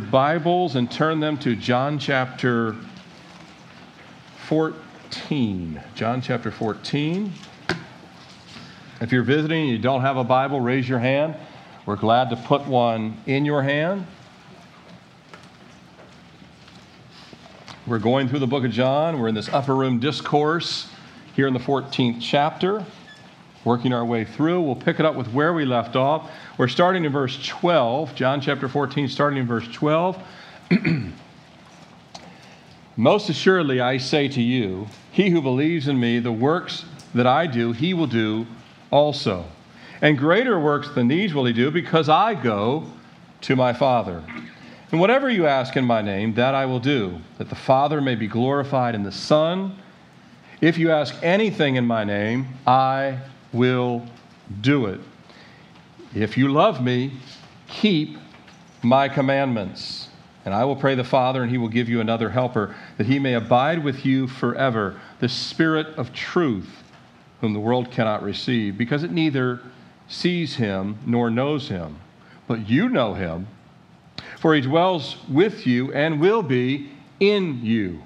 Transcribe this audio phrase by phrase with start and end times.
[0.00, 2.76] Bibles and turn them to John chapter
[4.46, 5.82] 14.
[5.94, 7.32] John chapter 14.
[9.00, 11.36] If you're visiting and you don't have a Bible, raise your hand.
[11.84, 14.06] We're glad to put one in your hand.
[17.86, 19.20] We're going through the book of John.
[19.20, 20.88] We're in this upper room discourse
[21.34, 22.84] here in the 14th chapter,
[23.66, 24.62] working our way through.
[24.62, 26.30] We'll pick it up with where we left off.
[26.56, 30.22] We're starting in verse 12, John chapter 14, starting in verse 12.
[32.96, 37.46] Most assuredly, I say to you, he who believes in me, the works that I
[37.46, 38.46] do, he will do
[38.90, 39.44] also.
[40.00, 42.84] And greater works than these will he do, because I go
[43.42, 44.22] to my Father.
[44.92, 48.14] And whatever you ask in my name, that I will do, that the Father may
[48.14, 49.76] be glorified in the Son.
[50.60, 53.18] If you ask anything in my name, I
[53.52, 54.06] will
[54.60, 55.00] do it.
[56.14, 57.12] If you love me,
[57.68, 58.16] keep
[58.82, 60.08] my commandments.
[60.44, 63.18] And I will pray the Father, and he will give you another helper, that he
[63.18, 66.84] may abide with you forever, the Spirit of truth,
[67.40, 69.60] whom the world cannot receive, because it neither
[70.08, 71.98] sees him nor knows him.
[72.46, 73.48] But you know him,
[74.38, 78.02] for he dwells with you and will be in you.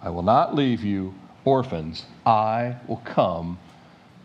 [0.00, 1.14] I will not leave you
[1.44, 3.58] orphans, I will come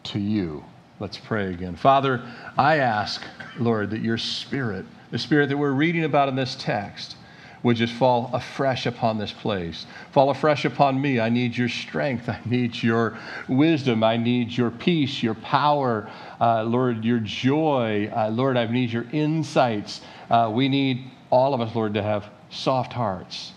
[0.03, 0.63] to you.
[0.99, 1.75] Let's pray again.
[1.75, 2.21] Father,
[2.57, 3.23] I ask,
[3.57, 7.15] Lord, that your spirit, the spirit that we're reading about in this text,
[7.63, 9.85] would just fall afresh upon this place.
[10.11, 11.19] Fall afresh upon me.
[11.19, 12.27] I need your strength.
[12.27, 14.03] I need your wisdom.
[14.03, 18.11] I need your peace, your power, uh, Lord, your joy.
[18.15, 20.01] Uh, Lord, I need your insights.
[20.29, 23.53] Uh, we need all of us, Lord, to have soft hearts,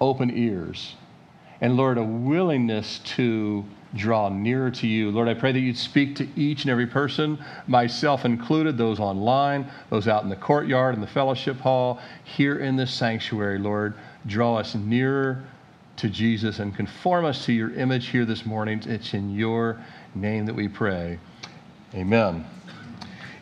[0.00, 0.94] open ears,
[1.60, 5.10] and Lord, a willingness to draw nearer to you.
[5.10, 9.70] Lord, I pray that you'd speak to each and every person, myself included, those online,
[9.90, 13.94] those out in the courtyard, in the fellowship hall, here in this sanctuary, Lord.
[14.26, 15.42] Draw us nearer
[15.96, 18.80] to Jesus and conform us to your image here this morning.
[18.86, 19.80] It's in your
[20.14, 21.18] name that we pray.
[21.94, 22.44] Amen.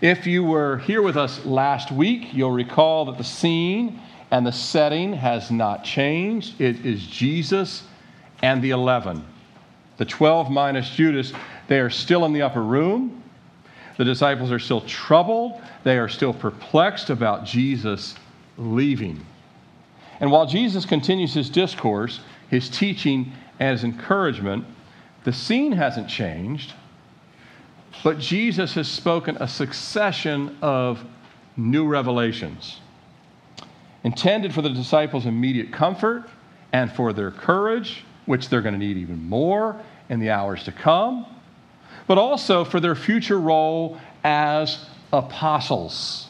[0.00, 4.52] If you were here with us last week, you'll recall that the scene and the
[4.52, 6.60] setting has not changed.
[6.60, 7.82] It is Jesus
[8.42, 9.24] and the 11.
[9.98, 11.32] The 12 minus Judas,
[11.66, 13.22] they are still in the upper room.
[13.96, 15.60] The disciples are still troubled.
[15.84, 18.14] They are still perplexed about Jesus
[18.56, 19.24] leaving.
[20.20, 24.64] And while Jesus continues his discourse, his teaching, and his encouragement,
[25.24, 26.74] the scene hasn't changed,
[28.04, 31.04] but Jesus has spoken a succession of
[31.56, 32.80] new revelations
[34.04, 36.30] intended for the disciples' immediate comfort
[36.72, 39.80] and for their courage which they're going to need even more
[40.10, 41.24] in the hours to come,
[42.06, 44.84] but also for their future role as
[45.14, 46.28] apostles.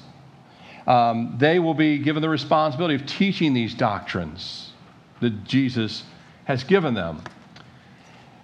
[0.86, 4.70] Um, they will be given the responsibility of teaching these doctrines
[5.20, 6.04] that Jesus
[6.44, 7.20] has given them.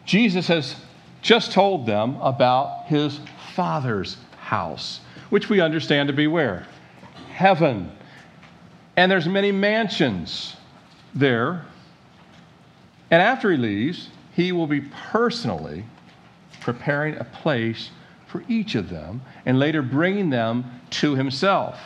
[0.05, 0.75] Jesus has
[1.23, 3.21] just told them about his
[3.55, 4.99] Father's house,
[5.31, 6.67] which we understand to be where?
[7.33, 7.91] Heaven.
[8.97, 10.57] And there's many mansions
[11.15, 11.65] there
[13.11, 15.85] and after he leaves, he will be personally
[16.61, 17.91] preparing a place
[18.27, 21.79] for each of them and later bringing them to himself.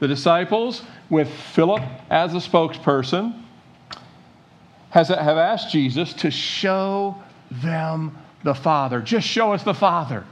[0.00, 3.42] The disciples, with Philip as a spokesperson,
[4.90, 7.16] have asked Jesus to show
[7.50, 9.00] them the Father.
[9.00, 10.24] Just show us the Father.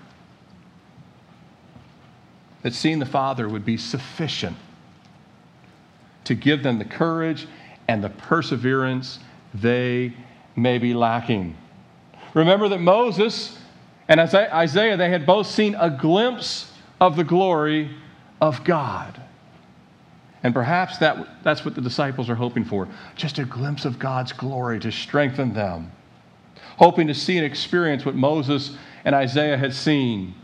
[2.63, 4.57] That seeing the Father would be sufficient
[6.25, 7.47] to give them the courage
[7.89, 9.19] and the perseverance
[9.55, 10.13] they
[10.57, 11.57] may be lacking.
[12.35, 13.57] Remember that Moses
[14.09, 16.71] and Isaiah, they had both seen a glimpse
[17.01, 17.91] of the glory
[18.41, 19.21] of God.
[20.43, 24.33] And perhaps that, that's what the disciples are hoping for just a glimpse of God's
[24.33, 25.91] glory to strengthen them,
[26.77, 28.77] hoping to see and experience what Moses
[29.07, 30.35] and Isaiah had seen.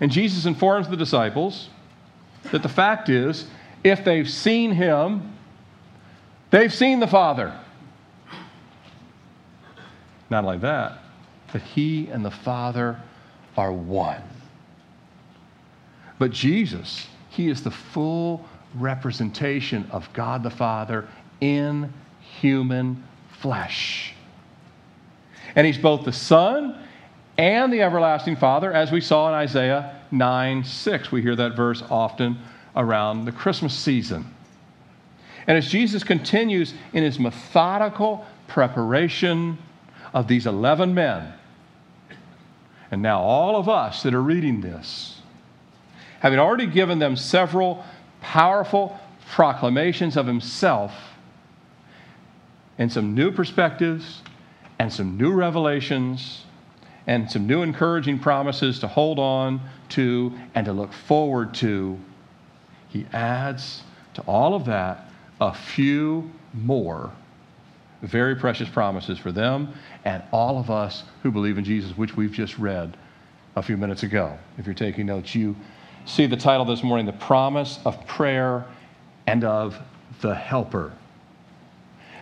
[0.00, 1.68] And Jesus informs the disciples
[2.50, 3.46] that the fact is,
[3.84, 5.32] if they've seen him,
[6.50, 7.56] they've seen the Father.
[10.30, 10.98] Not only that,
[11.52, 13.00] but he and the Father
[13.56, 14.22] are one.
[16.18, 18.44] But Jesus, he is the full
[18.76, 21.08] representation of God the Father
[21.40, 21.92] in
[22.40, 23.02] human
[23.40, 24.14] flesh.
[25.56, 26.78] And he's both the Son
[27.36, 31.10] and the everlasting Father, as we saw in Isaiah 9 6.
[31.10, 32.38] We hear that verse often
[32.76, 34.32] around the Christmas season.
[35.46, 39.58] And as Jesus continues in his methodical preparation
[40.12, 41.32] of these 11 men,
[42.90, 45.20] and now all of us that are reading this,
[46.20, 47.84] having already given them several
[48.20, 48.98] powerful
[49.28, 50.92] proclamations of himself
[52.78, 54.22] and some new perspectives
[54.78, 56.44] and some new revelations
[57.06, 59.60] and some new encouraging promises to hold on
[59.90, 61.98] to and to look forward to,
[62.88, 63.82] he adds
[64.14, 65.08] to all of that
[65.40, 67.12] a few more
[68.02, 69.72] very precious promises for them
[70.04, 72.96] and all of us who believe in Jesus, which we've just read
[73.56, 74.38] a few minutes ago.
[74.58, 75.54] If you're taking notes, you
[76.06, 78.64] see the title this morning The Promise of Prayer
[79.26, 79.78] and of
[80.20, 80.92] the Helper.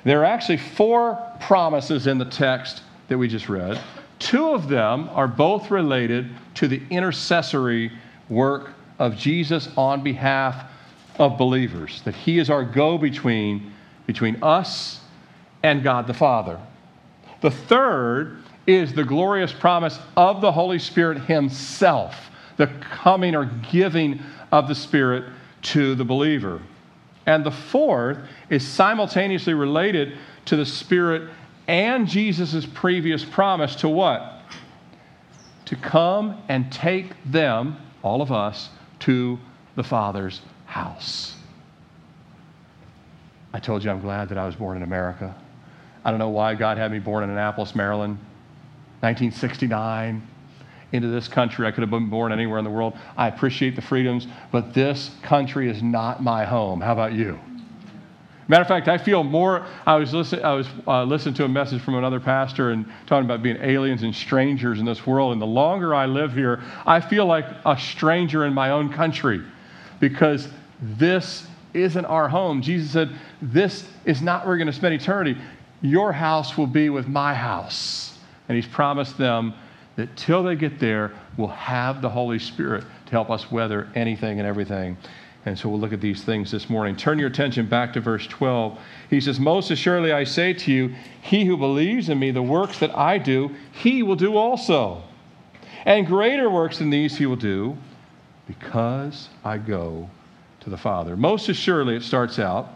[0.05, 3.81] There are actually four promises in the text that we just read.
[4.19, 7.93] Two of them are both related to the intercessory
[8.29, 10.71] work of Jesus on behalf
[11.19, 13.73] of believers, that he is our go between
[14.07, 15.01] between us
[15.63, 16.61] and God the Father.
[17.41, 24.21] The third is the glorious promise of the Holy Spirit Himself, the coming or giving
[24.53, 25.25] of the Spirit
[25.63, 26.61] to the believer.
[27.27, 28.19] And the fourth
[28.51, 30.17] is simultaneously related
[30.47, 31.31] to the Spirit
[31.67, 34.41] and Jesus' previous promise to what?
[35.67, 38.71] To come and take them, all of us,
[39.01, 39.39] to
[39.77, 41.37] the Father's house.
[43.53, 45.35] I told you I'm glad that I was born in America.
[46.09, 48.17] I don't know why God had me born in Annapolis, Maryland,
[49.01, 50.27] 1969.
[50.91, 51.67] Into this country.
[51.67, 52.97] I could have been born anywhere in the world.
[53.15, 56.81] I appreciate the freedoms, but this country is not my home.
[56.81, 57.39] How about you?
[58.49, 59.67] Matter of fact, I feel more.
[59.85, 63.27] I was, listen, I was uh, listening to a message from another pastor and talking
[63.27, 65.35] about being aliens and strangers in this world.
[65.35, 69.43] And the longer I live here, I feel like a stranger in my own country
[70.01, 70.49] because
[70.81, 72.63] this isn't our home.
[72.63, 73.11] Jesus said,
[73.43, 75.39] This is not where we're going to spend eternity.
[75.81, 78.19] Your house will be with my house.
[78.49, 79.55] And he's promised them
[79.97, 84.39] that till they get there, we'll have the Holy Spirit to help us weather anything
[84.39, 84.97] and everything.
[85.45, 86.97] And so we'll look at these things this morning.
[86.97, 88.79] Turn your attention back to verse 12.
[89.09, 92.79] He says, Most assuredly I say to you, he who believes in me, the works
[92.81, 95.03] that I do, he will do also.
[95.85, 97.77] And greater works than these he will do,
[98.47, 100.11] because I go
[100.61, 101.17] to the Father.
[101.17, 102.69] Most assuredly, it starts out.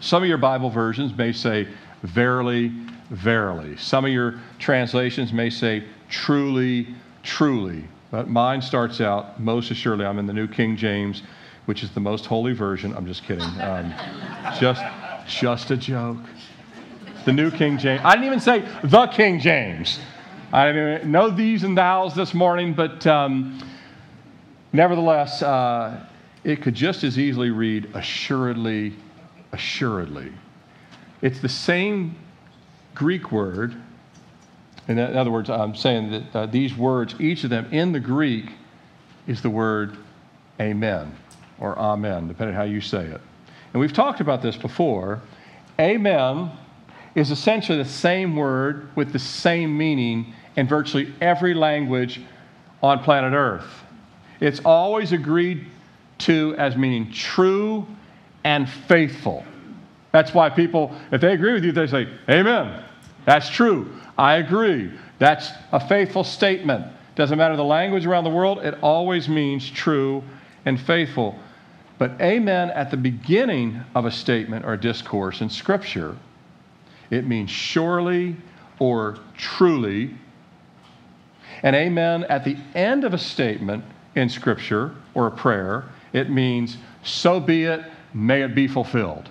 [0.00, 1.68] Some of your Bible versions may say,
[2.02, 2.72] verily,
[3.10, 3.76] verily.
[3.76, 6.88] Some of your translations may say, truly,
[7.22, 7.84] truly.
[8.10, 11.22] But mine starts out, most assuredly, I'm in the New King James,
[11.66, 12.94] which is the most holy version.
[12.94, 13.48] I'm just kidding.
[13.60, 13.94] Um,
[14.60, 14.82] just,
[15.26, 16.18] just a joke.
[17.24, 18.02] The New King James.
[18.04, 20.00] I didn't even say the King James.
[20.52, 23.62] I didn't know these and thous this morning, but um,
[24.72, 26.04] nevertheless, uh,
[26.44, 28.94] it could just as easily read assuredly,
[29.52, 30.32] assuredly.
[31.22, 32.16] It's the same
[32.94, 33.74] Greek word.
[34.88, 38.50] In other words, I'm saying that uh, these words, each of them in the Greek,
[39.28, 39.96] is the word
[40.60, 41.14] amen
[41.60, 43.20] or amen, depending how you say it.
[43.72, 45.22] And we've talked about this before.
[45.78, 46.50] Amen
[47.14, 52.20] is essentially the same word with the same meaning in virtually every language
[52.82, 53.84] on planet Earth.
[54.40, 55.66] It's always agreed
[56.18, 57.86] to as meaning true
[58.44, 59.44] and faithful.
[60.12, 62.84] That's why people, if they agree with you, they say, Amen.
[63.24, 63.92] That's true.
[64.18, 64.92] I agree.
[65.18, 66.86] That's a faithful statement.
[67.14, 70.22] Doesn't matter the language around the world, it always means true
[70.64, 71.38] and faithful.
[71.98, 76.16] But amen at the beginning of a statement or discourse in Scripture,
[77.10, 78.36] it means surely
[78.78, 80.16] or truly.
[81.62, 83.84] And amen at the end of a statement
[84.16, 87.82] in Scripture or a prayer, it means so be it,
[88.14, 89.30] may it be fulfilled.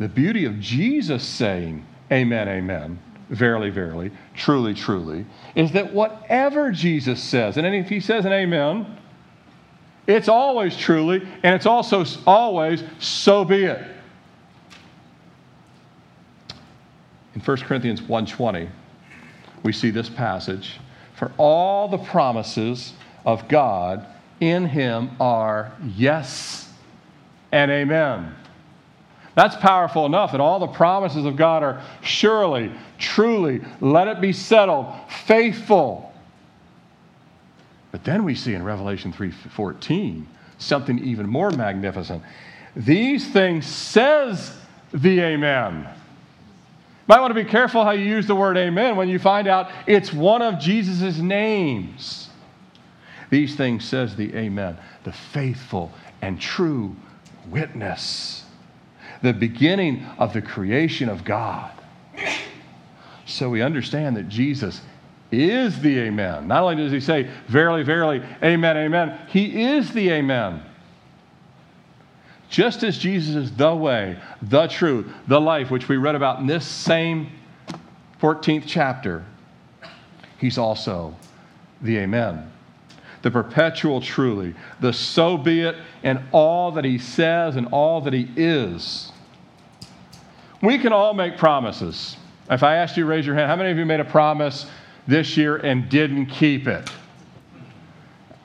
[0.00, 7.22] The beauty of Jesus saying, Amen, amen, verily, verily, truly, truly, is that whatever Jesus
[7.22, 8.96] says, and if he says an amen,
[10.06, 13.86] it's always truly, and it's also always so be it.
[17.34, 18.70] In 1 Corinthians 1:20,
[19.62, 20.80] we see this passage,
[21.14, 22.94] for all the promises
[23.26, 24.06] of God
[24.40, 26.72] in him are yes
[27.52, 28.34] and amen.
[29.34, 34.32] That's powerful enough that all the promises of God are surely, truly, let it be
[34.32, 34.86] settled,
[35.26, 36.12] faithful.
[37.92, 40.26] But then we see in Revelation 3:14
[40.58, 42.22] something even more magnificent.
[42.76, 44.56] These things says
[44.92, 45.86] the amen.
[47.06, 49.70] Might want to be careful how you use the word amen when you find out
[49.86, 52.28] it's one of Jesus' names.
[53.30, 55.90] These things says the amen, the faithful
[56.22, 56.94] and true
[57.48, 58.39] witness
[59.22, 61.72] the beginning of the creation of God.
[63.26, 64.80] So we understand that Jesus
[65.30, 66.48] is the Amen.
[66.48, 70.62] Not only does he say, Verily, verily, Amen, Amen, he is the Amen.
[72.48, 76.46] Just as Jesus is the way, the truth, the life, which we read about in
[76.46, 77.30] this same
[78.20, 79.24] 14th chapter,
[80.38, 81.14] he's also
[81.80, 82.50] the Amen.
[83.22, 88.12] The perpetual truly, the so be it, and all that he says and all that
[88.12, 89.09] he is.
[90.62, 92.16] We can all make promises.
[92.50, 94.66] If I asked you to raise your hand, how many of you made a promise
[95.06, 96.90] this year and didn't keep it?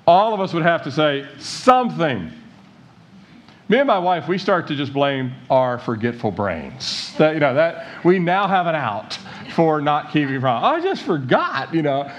[0.07, 2.31] All of us would have to say something.
[3.67, 7.13] Me and my wife, we start to just blame our forgetful brains.
[7.17, 9.17] That, you know, that we now have an out
[9.55, 10.67] for not keeping promise.
[10.67, 12.12] I just forgot, you know.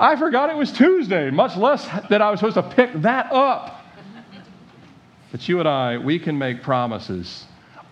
[0.00, 3.84] I forgot it was Tuesday, much less that I was supposed to pick that up.
[5.30, 7.44] But you and I, we can make promises.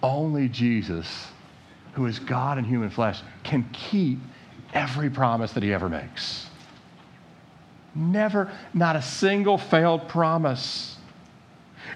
[0.02, 1.28] Only Jesus,
[1.94, 4.18] who is God in human flesh, can keep
[4.72, 6.46] every promise that he ever makes.
[7.94, 10.96] Never, not a single failed promise.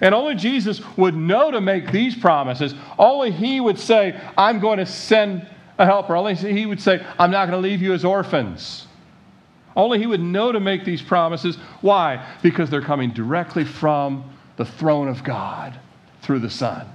[0.01, 2.73] And only Jesus would know to make these promises.
[2.97, 5.45] Only He would say, I'm going to send
[5.77, 6.15] a helper.
[6.15, 8.87] Only He would say, I'm not going to leave you as orphans.
[9.75, 11.57] Only He would know to make these promises.
[11.81, 12.25] Why?
[12.41, 14.23] Because they're coming directly from
[14.55, 15.77] the throne of God
[16.21, 16.87] through the Son.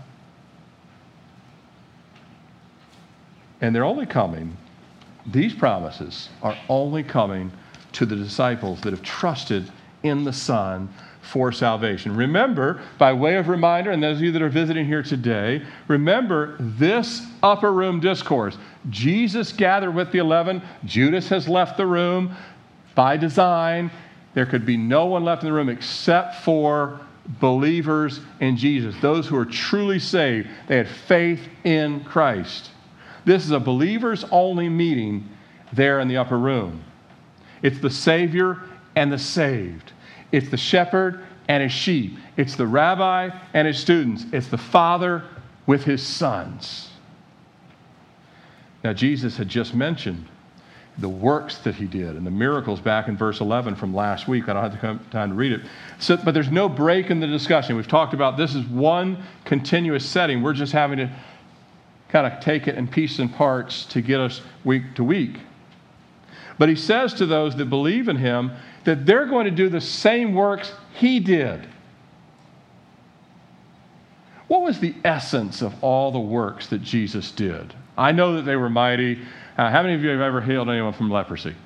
[3.65, 4.59] And they're only coming,
[5.25, 7.51] these promises are only coming
[7.93, 10.93] to the disciples that have trusted in the Son
[11.23, 12.15] for salvation.
[12.15, 16.59] Remember, by way of reminder, and those of you that are visiting here today, remember
[16.61, 18.59] this upper room discourse.
[18.91, 22.37] Jesus gathered with the 11, Judas has left the room
[22.95, 23.91] by design.
[24.35, 27.01] There could be no one left in the room except for
[27.41, 30.51] believers in Jesus, those who are truly saved.
[30.67, 32.73] They had faith in Christ.
[33.25, 35.29] This is a believers only meeting
[35.73, 36.85] there in the upper room.
[37.63, 38.61] It's the Savior
[38.97, 39.93] and the saved.
[40.33, 42.19] It's the shepherd and his sheep.
[42.37, 44.27] It's the rabbi and his students.
[44.33, 45.25] It's the father
[45.67, 46.91] with his sons.
[48.83, 50.29] Now, Jesus had just mentioned
[50.99, 54.49] the works that he did and the miracles back in verse 11 from last week.
[54.49, 55.63] I don't have time to read it.
[55.99, 57.75] So, but there's no break in the discussion.
[57.75, 60.43] We've talked about this is one continuous setting.
[60.43, 61.11] We're just having to
[62.15, 65.37] kind of take it in pieces and parts to get us week to week.
[66.59, 68.53] But he says to those that believe in him
[68.85, 71.67] that they're going to do the same works he did.
[74.47, 77.75] What was the essence of all the works that Jesus did?
[77.99, 79.19] I know that they were mighty.
[79.59, 81.57] Uh, how many of you have ever healed anyone from leprosy?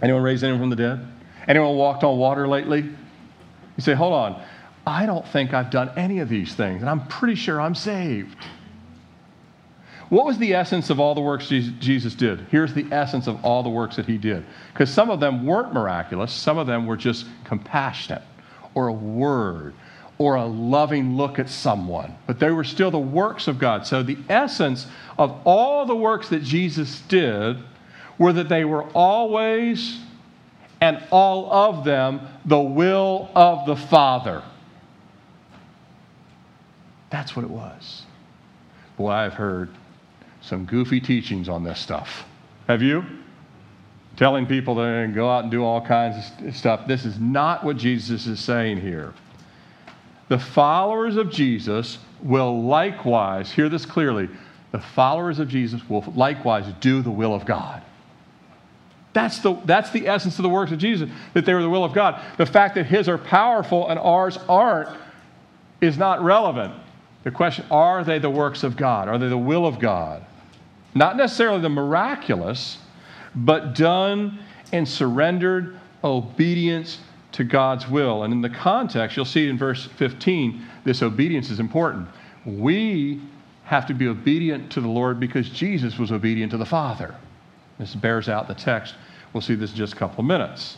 [0.00, 1.04] Anyone raised anyone from the dead?
[1.48, 2.82] Anyone walked on water lately?
[2.82, 4.40] You say, hold on,
[4.86, 8.36] I don't think I've done any of these things, and I'm pretty sure I'm saved.
[10.10, 12.40] What was the essence of all the works Jesus did?
[12.50, 14.44] Here's the essence of all the works that he did.
[14.72, 18.22] Because some of them weren't miraculous, some of them were just compassionate,
[18.74, 19.72] or a word,
[20.18, 22.16] or a loving look at someone.
[22.26, 23.86] But they were still the works of God.
[23.86, 27.58] So the essence of all the works that Jesus did
[28.18, 30.00] were that they were always
[30.80, 34.42] and all of them the will of the Father.
[37.10, 38.02] That's what it was.
[38.96, 39.70] Boy, I've heard
[40.40, 42.24] some goofy teachings on this stuff.
[42.66, 43.04] Have you?
[44.16, 46.86] Telling people to go out and do all kinds of stuff.
[46.86, 49.14] This is not what Jesus is saying here.
[50.28, 54.28] The followers of Jesus will likewise, hear this clearly,
[54.72, 57.82] the followers of Jesus will likewise do the will of God.
[59.12, 61.84] That's the, that's the essence of the works of Jesus, that they were the will
[61.84, 62.20] of God.
[62.36, 64.96] The fact that his are powerful and ours aren't
[65.80, 66.74] is not relevant.
[67.24, 69.08] The question are they the works of God?
[69.08, 70.24] Are they the will of God?
[70.94, 72.78] Not necessarily the miraculous,
[73.34, 74.38] but done
[74.72, 76.98] in surrendered obedience
[77.32, 78.24] to God's will.
[78.24, 82.08] And in the context, you'll see in verse 15, this obedience is important.
[82.44, 83.20] We
[83.64, 87.14] have to be obedient to the Lord because Jesus was obedient to the Father.
[87.78, 88.94] This bears out the text.
[89.32, 90.76] We'll see this in just a couple of minutes.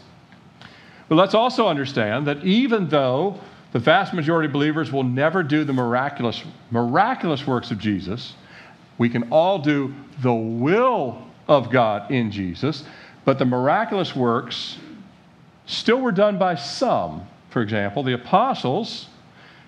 [1.08, 3.40] But let's also understand that even though
[3.72, 8.34] the vast majority of believers will never do the miraculous, miraculous works of Jesus,
[8.98, 12.84] we can all do the will of God in Jesus,
[13.24, 14.78] but the miraculous works
[15.66, 17.26] still were done by some.
[17.50, 19.08] For example, the apostles,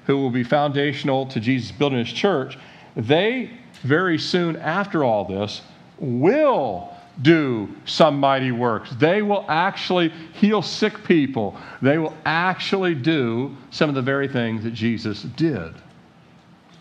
[0.06, 2.58] who will be foundational to Jesus building his church,
[2.96, 3.50] they
[3.82, 5.62] very soon after all this
[5.98, 8.90] will do some mighty works.
[8.98, 11.56] They will actually heal sick people.
[11.80, 15.74] They will actually do some of the very things that Jesus did.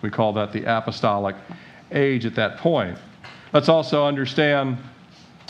[0.01, 1.35] We call that the apostolic
[1.93, 2.97] age at that point.
[3.53, 4.77] Let's also understand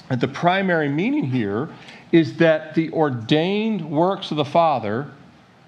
[0.09, 1.69] that the primary meaning here
[2.11, 5.09] is that the ordained works of the Father,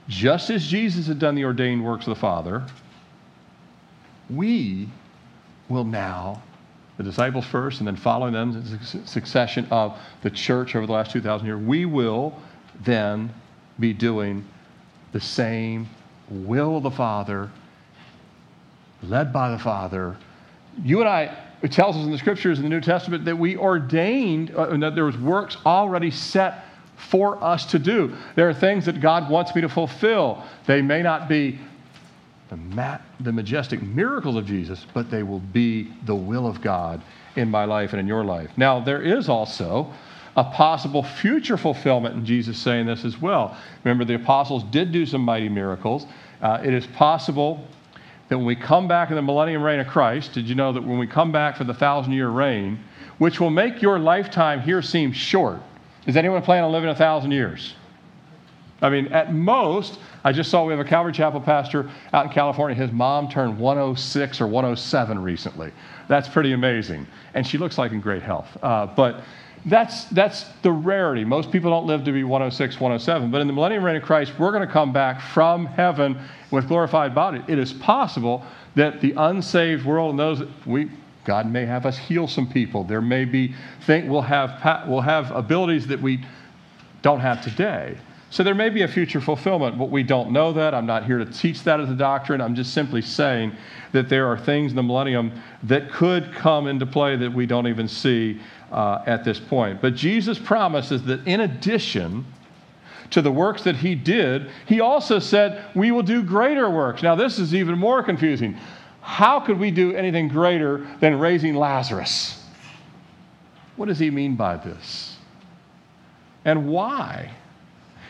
[0.08, 2.64] just as Jesus had done the ordained works of the Father,
[4.30, 4.90] we
[5.70, 6.42] will now,
[6.98, 11.12] the disciples first, and then following them, the succession of the church over the last
[11.12, 12.40] 2,000 years, we will
[12.84, 13.34] then
[13.80, 14.46] be doing
[15.12, 15.88] the same
[16.30, 17.50] will of the Father,
[19.04, 20.18] led by the Father.
[20.84, 23.58] You and I, it tells us in the scriptures in the New Testament that we
[23.58, 26.66] ordained, uh, that there was works already set
[26.96, 28.16] for us to do.
[28.36, 30.44] There are things that God wants me to fulfill.
[30.66, 31.60] They may not be
[32.50, 37.02] the, ma- the majestic miracles of Jesus, but they will be the will of God
[37.36, 38.50] in my life and in your life.
[38.58, 39.92] Now, there is also
[40.38, 43.58] a possible future fulfillment in Jesus saying this as well.
[43.84, 46.06] Remember, the apostles did do some mighty miracles.
[46.42, 47.66] Uh, it is possible
[48.30, 50.84] that when we come back in the millennium reign of Christ, did you know that
[50.84, 52.80] when we come back for the thousand year reign,
[53.18, 55.60] which will make your lifetime here seem short?
[56.06, 57.76] Is anyone planning on living a thousand years?
[58.82, 62.32] I mean, at most, I just saw we have a Calvary Chapel pastor out in
[62.32, 62.76] California.
[62.76, 65.72] His mom turned 106 or 107 recently.
[66.08, 67.08] That's pretty amazing.
[67.34, 68.58] And she looks like in great health.
[68.62, 69.24] Uh, but
[69.66, 71.26] that's, that's the rarity.
[71.26, 73.32] Most people don't live to be 106, 107.
[73.32, 76.20] But in the millennium reign of Christ, we're going to come back from heaven
[76.52, 77.44] with glorified body.
[77.48, 78.46] It is possible
[78.76, 80.92] that the unsaved world knows that we,
[81.24, 82.84] God may have us heal some people.
[82.84, 86.24] There may be think we'll have we'll have abilities that we
[87.02, 87.98] don't have today.
[88.30, 90.74] So there may be a future fulfillment, but we don't know that.
[90.74, 92.42] I'm not here to teach that as a doctrine.
[92.42, 93.56] I'm just simply saying
[93.94, 95.32] that there are things in the millennium
[95.64, 98.42] that could come into play that we don't even see
[98.72, 99.82] uh, at this point.
[99.82, 102.26] But Jesus promises that in addition
[103.12, 107.04] to the works that he did, he also said, We will do greater works.
[107.04, 108.58] Now, this is even more confusing.
[109.02, 112.44] How could we do anything greater than raising Lazarus?
[113.76, 115.18] What does he mean by this?
[116.44, 117.32] And why?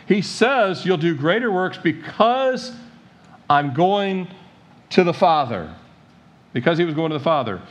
[0.08, 2.72] He says, You'll do greater works because
[3.50, 4.28] I'm going
[4.92, 5.74] to the Father.
[6.54, 7.62] Because he was going to the Father.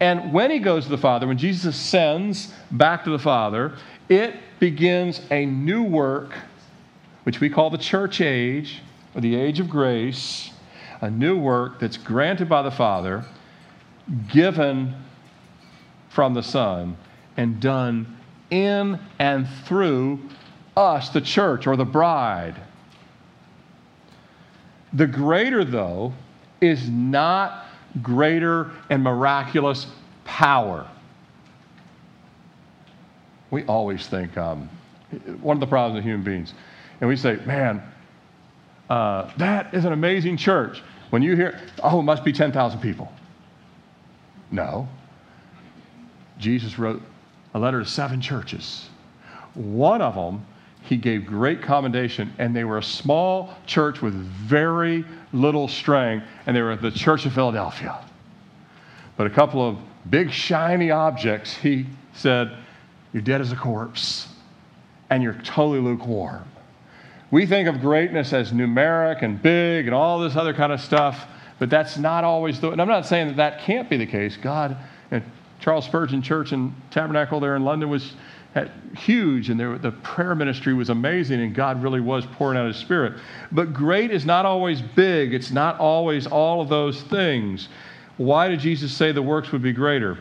[0.00, 3.76] And when he goes to the Father, when Jesus ascends back to the Father,
[4.08, 6.34] it begins a new work,
[7.24, 8.82] which we call the church age,
[9.14, 10.50] or the age of grace,
[11.00, 13.24] a new work that's granted by the Father,
[14.28, 14.94] given
[16.10, 16.96] from the Son,
[17.36, 18.16] and done
[18.50, 20.20] in and through
[20.76, 22.60] us, the church or the bride.
[24.92, 26.12] The greater, though,
[26.60, 27.65] is not
[28.02, 29.86] greater and miraculous
[30.24, 30.88] power.
[33.50, 34.68] We always think, um,
[35.40, 36.52] one of the problems of human beings,
[37.00, 37.82] and we say, man,
[38.90, 40.82] uh, that is an amazing church.
[41.10, 43.12] When you hear, oh, it must be 10,000 people.
[44.50, 44.88] No.
[46.38, 47.02] Jesus wrote
[47.54, 48.88] a letter to seven churches.
[49.54, 50.44] One of them
[50.82, 55.04] he gave great commendation, and they were a small church with very
[55.36, 57.98] little strength, and they were at the Church of Philadelphia.
[59.16, 62.56] But a couple of big, shiny objects, he said,
[63.12, 64.28] You're dead as a corpse,
[65.10, 66.44] and you're totally lukewarm.
[67.30, 71.26] We think of greatness as numeric and big and all this other kind of stuff,
[71.58, 72.70] but that's not always the.
[72.70, 74.36] And I'm not saying that that can't be the case.
[74.36, 74.76] God,
[75.10, 75.22] and
[75.58, 78.12] Charles Spurgeon Church and Tabernacle there in London was
[78.96, 82.76] huge, and there, the prayer ministry was amazing, and God really was pouring out His
[82.76, 83.14] Spirit.
[83.52, 87.68] But great is not always big, it's not always all of those things.
[88.16, 90.18] Why did Jesus say the works would be greater?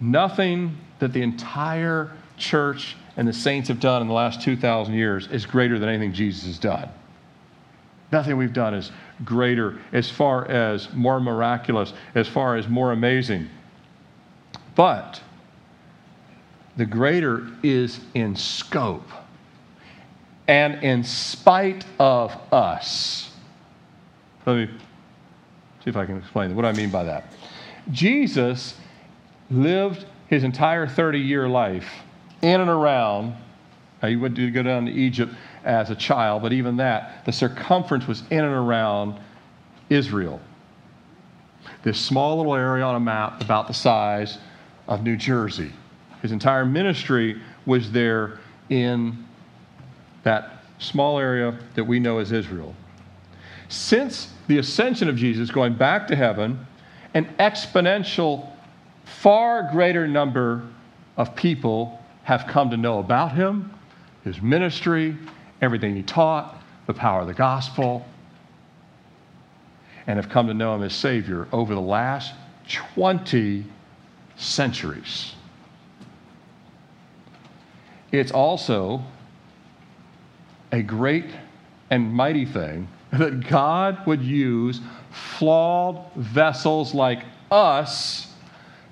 [0.00, 5.26] Nothing that the entire church and the saints have done in the last 2,000 years
[5.28, 6.88] is greater than anything Jesus has done.
[8.12, 8.92] Nothing we've done is
[9.24, 13.48] greater as far as more miraculous, as far as more amazing.
[14.76, 15.20] But
[16.78, 19.08] the greater is in scope
[20.46, 23.32] and in spite of us.
[24.46, 24.66] Let me
[25.84, 27.32] see if I can explain what I mean by that.
[27.90, 28.76] Jesus
[29.50, 31.90] lived his entire 30 year life
[32.42, 33.34] in and around.
[34.00, 38.06] He went to go down to Egypt as a child, but even that, the circumference
[38.06, 39.18] was in and around
[39.90, 40.40] Israel.
[41.82, 44.38] This small little area on a map about the size
[44.86, 45.72] of New Jersey.
[46.22, 48.38] His entire ministry was there
[48.70, 49.24] in
[50.24, 52.74] that small area that we know as Israel.
[53.68, 56.66] Since the ascension of Jesus, going back to heaven,
[57.14, 58.48] an exponential,
[59.04, 60.62] far greater number
[61.16, 63.72] of people have come to know about him,
[64.24, 65.16] his ministry,
[65.60, 68.06] everything he taught, the power of the gospel,
[70.06, 72.32] and have come to know him as Savior over the last
[72.94, 73.64] 20
[74.36, 75.34] centuries.
[78.12, 79.02] It's also
[80.72, 81.26] a great
[81.90, 88.32] and mighty thing that God would use flawed vessels like us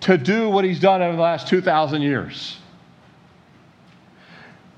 [0.01, 2.59] to do what he's done over the last 2,000 years.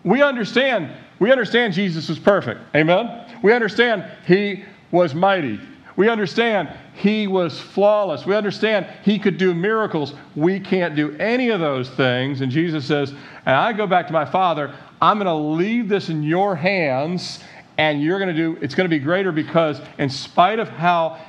[0.04, 2.60] We understand, we understand Jesus was perfect.
[2.74, 3.26] Amen?
[3.42, 5.60] We understand he was mighty.
[5.96, 8.26] We understand he was flawless.
[8.26, 10.14] We understand he could do miracles.
[10.34, 12.40] We can't do any of those things.
[12.40, 13.10] And Jesus says,
[13.46, 17.38] And I go back to my Father, I'm going to leave this in your hands,
[17.78, 21.20] and you're going to do, it's going to be greater because, in spite of how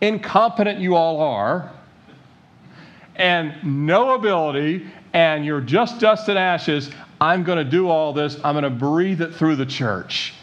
[0.00, 1.70] incompetent you all are,
[3.14, 8.36] and no ability, and you're just dust and ashes, I'm going to do all this.
[8.42, 10.34] I'm going to breathe it through the church.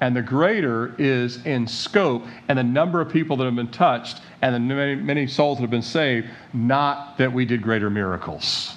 [0.00, 4.22] And the greater is in scope and the number of people that have been touched
[4.40, 8.74] and the many, many souls that have been saved, not that we did greater miracles.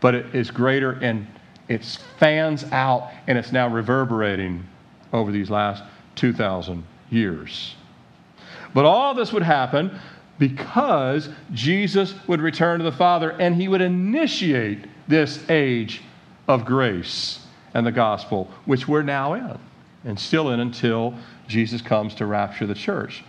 [0.00, 1.26] But it is greater and
[1.68, 1.84] it
[2.18, 4.66] fans out and it's now reverberating
[5.12, 5.84] over these last
[6.16, 7.76] 2,000 years.
[8.74, 9.96] But all this would happen
[10.38, 16.02] because Jesus would return to the Father and he would initiate this age
[16.48, 19.58] of grace and the gospel, which we're now in
[20.04, 21.14] and still in until
[21.48, 23.24] Jesus comes to rapture the church.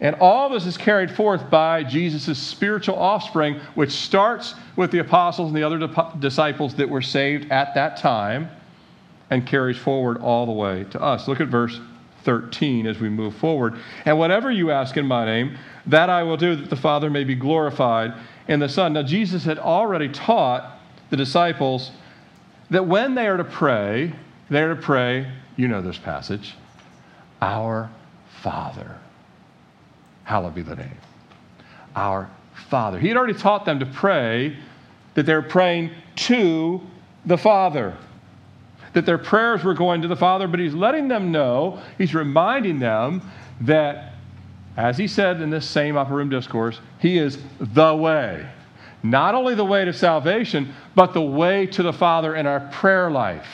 [0.00, 5.48] And all this is carried forth by Jesus' spiritual offspring, which starts with the apostles
[5.48, 8.48] and the other disciples that were saved at that time
[9.30, 11.28] and carries forward all the way to us.
[11.28, 11.80] Look at verse
[12.24, 13.78] 13 as we move forward.
[14.04, 15.56] And whatever you ask in my name,
[15.86, 18.14] that I will do, that the Father may be glorified
[18.48, 18.94] in the Son.
[18.94, 20.78] Now, Jesus had already taught
[21.10, 21.92] the disciples
[22.70, 24.12] that when they are to pray,
[24.50, 26.54] they are to pray, you know this passage,
[27.40, 27.90] Our
[28.42, 28.98] Father.
[30.24, 30.98] Hallowed be the name.
[31.94, 32.30] Our
[32.68, 32.98] Father.
[32.98, 34.56] He had already taught them to pray
[35.14, 36.80] that they're praying to
[37.26, 37.96] the Father
[38.94, 42.78] that their prayers were going to the Father, but he's letting them know, he's reminding
[42.78, 43.20] them
[43.60, 44.14] that,
[44.76, 48.48] as he said in this same upper room discourse, he is the way.
[49.02, 53.10] Not only the way to salvation, but the way to the Father in our prayer
[53.10, 53.46] life.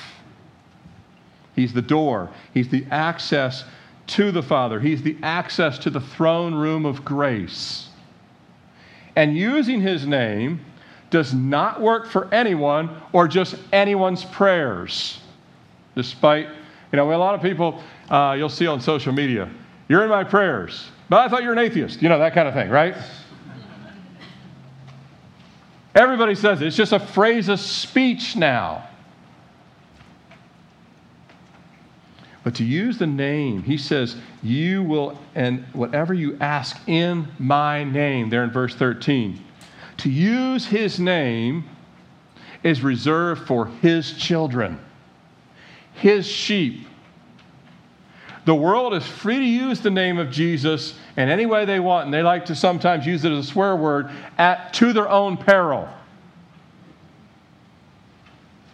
[1.55, 3.65] He's the door, He's the access
[4.09, 7.89] to the Father, He's the access to the throne room of grace.
[9.17, 10.61] And using His name
[11.11, 15.21] does not work for anyone or just anyone's prayers
[15.95, 16.47] despite,
[16.93, 19.51] you know, a lot of people uh, you'll see on social media,
[19.89, 22.55] you're in my prayers, but I thought you're an atheist, you know, that kind of
[22.55, 22.95] thing, right?
[25.95, 26.69] Everybody says it.
[26.69, 28.89] It's just a phrase of speech now.
[32.51, 37.85] But to use the name, he says, You will, and whatever you ask in my
[37.85, 39.39] name, there in verse 13,
[39.99, 41.63] to use his name
[42.65, 44.81] is reserved for his children
[45.95, 46.89] his sheep.
[48.47, 52.07] The world is free to use the name of Jesus in any way they want,
[52.07, 55.37] and they like to sometimes use it as a swear word at, to their own
[55.37, 55.89] peril.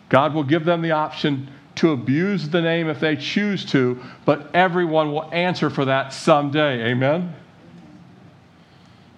[0.08, 4.50] God will give them the option to abuse the name if they choose to, but
[4.54, 6.90] everyone will answer for that someday.
[6.90, 7.34] Amen?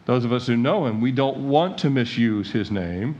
[0.05, 3.16] Those of us who know him, we don't want to misuse his name.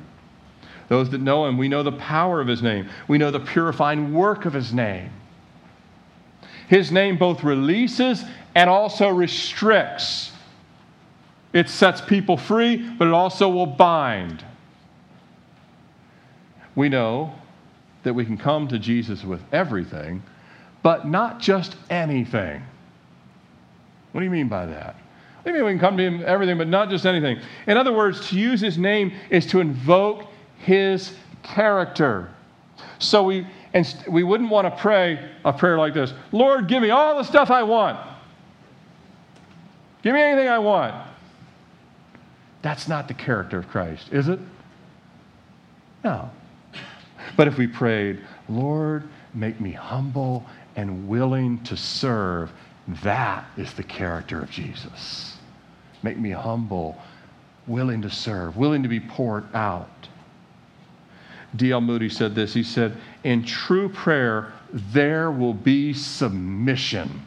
[0.89, 2.89] Those that know him, we know the power of his name.
[3.07, 5.11] We know the purifying work of his name.
[6.67, 8.25] His name both releases
[8.55, 10.33] and also restricts.
[11.53, 14.45] It sets people free, but it also will bind.
[16.75, 17.35] We know
[18.09, 20.23] that we can come to Jesus with everything,
[20.83, 22.63] but not just anything.
[24.13, 24.95] What do you mean by that?
[25.43, 27.39] What do you mean we can come to him everything, but not just anything?
[27.67, 30.25] In other words, to use his name is to invoke
[30.57, 32.31] his character.
[32.99, 36.89] So we, and we wouldn't want to pray a prayer like this Lord, give me
[36.89, 37.99] all the stuff I want.
[40.01, 40.95] Give me anything I want.
[42.63, 44.41] That's not the character of Christ, is it?
[46.03, 46.31] No.
[47.37, 50.45] But if we prayed, Lord, make me humble
[50.77, 52.53] and willing to serve,
[53.03, 55.37] that is the character of Jesus.
[56.03, 56.97] Make me humble,
[57.67, 59.91] willing to serve, willing to be poured out.
[61.57, 61.81] D.L.
[61.81, 62.55] Moody said this.
[62.55, 67.23] He said, In true prayer, there will be submission.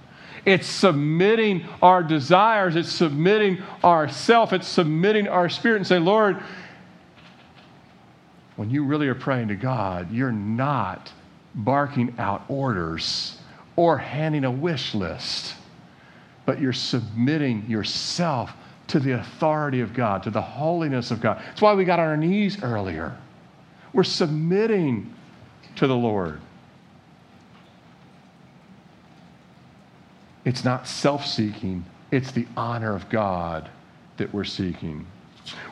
[0.45, 6.41] It's submitting our desires, it's submitting ourself, it's submitting our spirit and say, Lord,
[8.62, 11.12] when you really are praying to God, you're not
[11.56, 13.39] barking out orders
[13.76, 15.56] or handing a wish list,
[16.45, 18.52] but you're submitting yourself
[18.86, 21.41] to the authority of God, to the holiness of God.
[21.43, 23.17] That's why we got on our knees earlier.
[23.93, 25.12] We're submitting
[25.78, 26.39] to the Lord.
[30.45, 33.71] It's not self seeking, it's the honor of God
[34.17, 35.08] that we're seeking.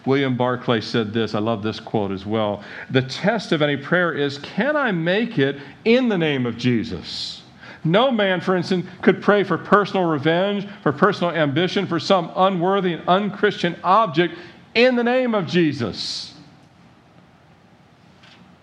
[0.05, 1.35] William Barclay said this.
[1.35, 2.63] I love this quote as well.
[2.89, 7.43] The test of any prayer is can I make it in the name of Jesus?
[7.83, 12.93] No man, for instance, could pray for personal revenge, for personal ambition, for some unworthy
[12.93, 14.35] and unchristian object
[14.75, 16.33] in the name of Jesus.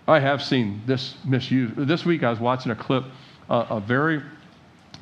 [0.07, 1.75] I have seen this misused.
[1.75, 3.05] This week I was watching a clip,
[3.49, 4.21] uh, a very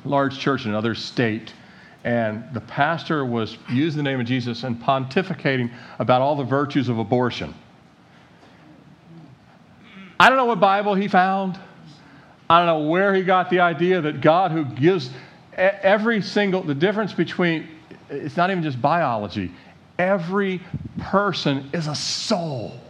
[0.04, 1.52] large church in another state,
[2.06, 6.88] and the pastor was using the name of Jesus and pontificating about all the virtues
[6.88, 7.52] of abortion.
[10.20, 11.58] I don't know what Bible he found.
[12.48, 15.10] I don't know where he got the idea that God, who gives
[15.52, 17.66] every single, the difference between,
[18.08, 19.50] it's not even just biology,
[19.98, 20.62] every
[21.00, 22.80] person is a soul.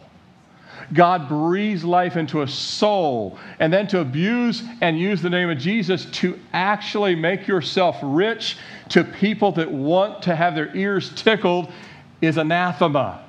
[0.93, 5.59] God breathes life into a soul, and then to abuse and use the name of
[5.59, 8.57] Jesus to actually make yourself rich
[8.91, 11.73] to people that want to have their ears tickled
[12.21, 13.25] is anathema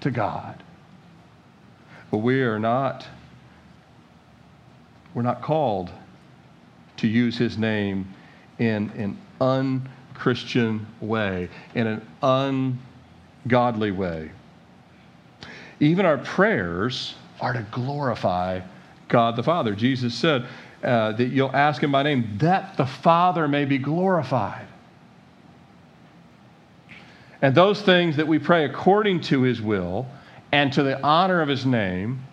[0.00, 0.62] to God.
[2.10, 3.06] But we are not
[5.14, 5.90] we're not called
[6.98, 8.06] to use his name
[8.58, 12.06] in an unchristian way, in an
[13.42, 14.30] ungodly way.
[15.80, 18.60] Even our prayers are to glorify
[19.08, 19.74] God the Father.
[19.74, 20.46] Jesus said
[20.82, 24.66] uh, that you'll ask in my name that the Father may be glorified.
[27.42, 30.06] And those things that we pray according to his will
[30.52, 32.24] and to the honor of his name,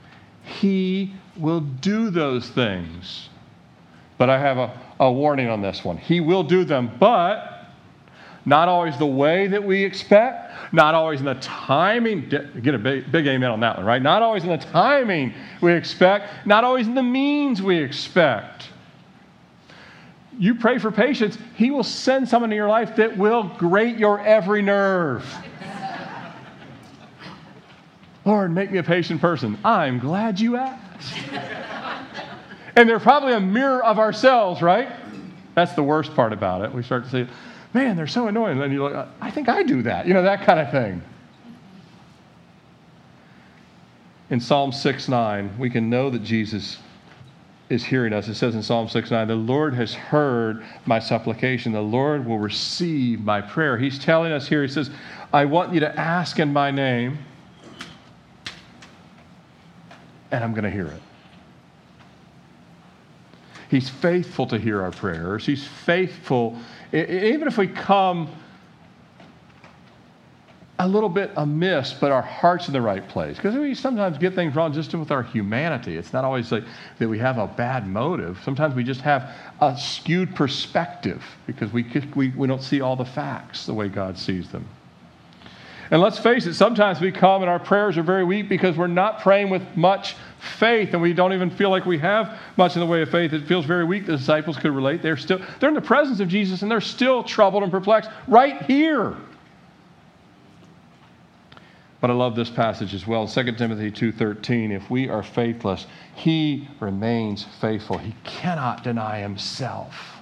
[0.44, 3.30] he will do those things.
[4.18, 5.98] But I have a, a warning on this one.
[5.98, 7.53] He will do them, but
[8.46, 12.28] not always the way that we expect, not always in the timing.
[12.30, 14.02] Get a big, big amen on that one, right?
[14.02, 18.70] Not always in the timing we expect, not always in the means we expect.
[20.38, 24.20] You pray for patience, He will send someone in your life that will grate your
[24.20, 25.26] every nerve.
[28.26, 29.58] Lord, make me a patient person.
[29.64, 31.14] I'm glad you asked.
[32.76, 34.92] and they're probably a mirror of ourselves, right?
[35.56, 36.74] That's the worst part about it.
[36.74, 37.28] We start to say,
[37.74, 38.54] man, they're so annoying.
[38.54, 41.02] And then you look, I think I do that, you know, that kind of thing.
[44.30, 46.80] In Psalm 6 9, we can know that Jesus
[47.70, 48.28] is hearing us.
[48.28, 51.72] It says in Psalm 6 9, the Lord has heard my supplication.
[51.72, 53.78] The Lord will receive my prayer.
[53.78, 54.90] He's telling us here, He says,
[55.32, 57.18] I want you to ask in my name
[60.34, 61.02] and I'm going to hear it.
[63.74, 65.48] He's faithful to hear our prayers.
[65.48, 66.60] He's faithful,
[66.92, 68.30] even if we come
[70.78, 73.36] a little bit amiss, but our heart's in the right place.
[73.36, 75.98] Because we sometimes get things wrong just with our humanity.
[75.98, 76.66] It's not always like
[77.00, 78.40] that we have a bad motive.
[78.46, 81.84] Sometimes we just have a skewed perspective because we,
[82.14, 84.68] we, we don't see all the facts the way God sees them.
[85.92, 88.88] And let's face it, sometimes we come and our prayers are very weak because we're
[88.88, 90.16] not praying with much
[90.58, 93.34] faith and we don't even feel like we have much in the way of faith.
[93.34, 94.06] It feels very weak.
[94.06, 95.02] The disciples could relate.
[95.02, 98.62] They're still they're in the presence of Jesus and they're still troubled and perplexed right
[98.64, 99.16] here.
[102.02, 103.28] But I love this passage as well.
[103.28, 107.98] 2 Timothy 2:13, if we are faithless, he remains faithful.
[107.98, 110.13] He cannot deny himself.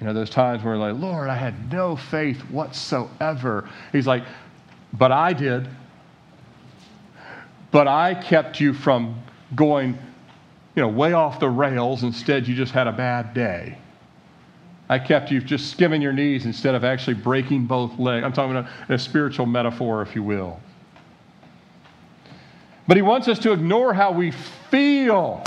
[0.00, 3.68] You know, those times where like, Lord, I had no faith whatsoever.
[3.92, 4.24] He's like,
[4.94, 5.68] but I did.
[7.70, 9.22] But I kept you from
[9.54, 9.98] going,
[10.74, 12.02] you know, way off the rails.
[12.02, 13.76] Instead, you just had a bad day.
[14.88, 18.24] I kept you just skimming your knees instead of actually breaking both legs.
[18.24, 20.58] I'm talking about a, a spiritual metaphor, if you will.
[22.88, 25.44] But he wants us to ignore how we feel.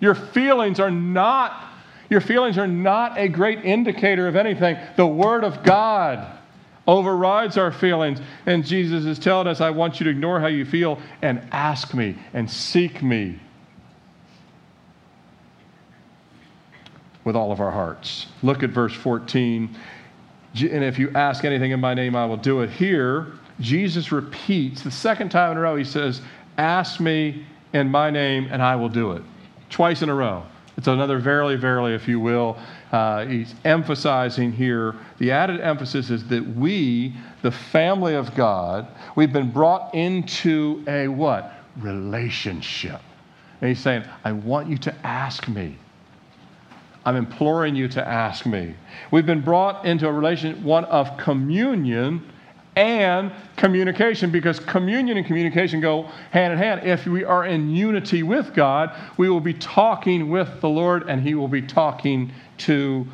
[0.00, 1.67] Your feelings are not
[2.10, 4.76] your feelings are not a great indicator of anything.
[4.96, 6.38] The Word of God
[6.86, 8.20] overrides our feelings.
[8.46, 11.94] And Jesus is telling us, I want you to ignore how you feel and ask
[11.94, 13.38] me and seek me
[17.24, 18.26] with all of our hearts.
[18.42, 19.76] Look at verse 14.
[20.54, 22.70] And if you ask anything in my name, I will do it.
[22.70, 26.22] Here, Jesus repeats the second time in a row, he says,
[26.56, 27.44] Ask me
[27.74, 29.22] in my name, and I will do it.
[29.68, 30.44] Twice in a row.
[30.78, 32.56] It's another verily, verily, if you will.
[32.92, 38.86] Uh, he's emphasizing here the added emphasis is that we, the family of God,
[39.16, 41.52] we've been brought into a what?
[41.78, 43.00] Relationship.
[43.60, 45.76] And he's saying, I want you to ask me.
[47.04, 48.76] I'm imploring you to ask me.
[49.10, 52.24] We've been brought into a relation, one of communion
[52.78, 56.86] and communication because communion and communication go hand in hand.
[56.86, 61.20] If we are in unity with God, we will be talking with the Lord and
[61.20, 63.04] He will be talking to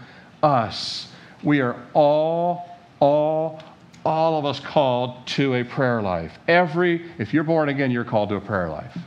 [0.42, 1.08] us.
[1.42, 3.62] we are all, all,
[4.04, 6.38] all of us called to a prayer life.
[6.46, 8.98] Every, if you're born again, you're called to a prayer life.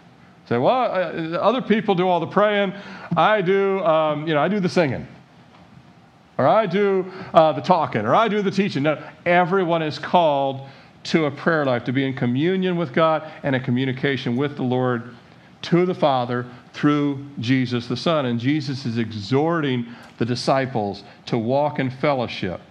[0.49, 2.73] Say, well, uh, other people do all the praying.
[3.15, 5.05] I do, um, you know, I do the singing.
[6.37, 8.05] Or I do uh, the talking.
[8.05, 8.83] Or I do the teaching.
[8.83, 10.67] No, everyone is called
[11.05, 14.63] to a prayer life, to be in communion with God and in communication with the
[14.63, 15.15] Lord
[15.63, 18.25] to the Father through Jesus the Son.
[18.25, 19.85] And Jesus is exhorting
[20.17, 22.61] the disciples to walk in fellowship.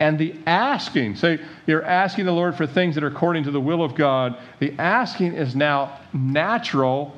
[0.00, 3.60] And the asking, say you're asking the Lord for things that are according to the
[3.60, 7.16] will of God, the asking is now natural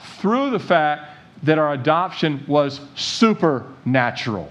[0.00, 4.50] through the fact that our adoption was supernatural.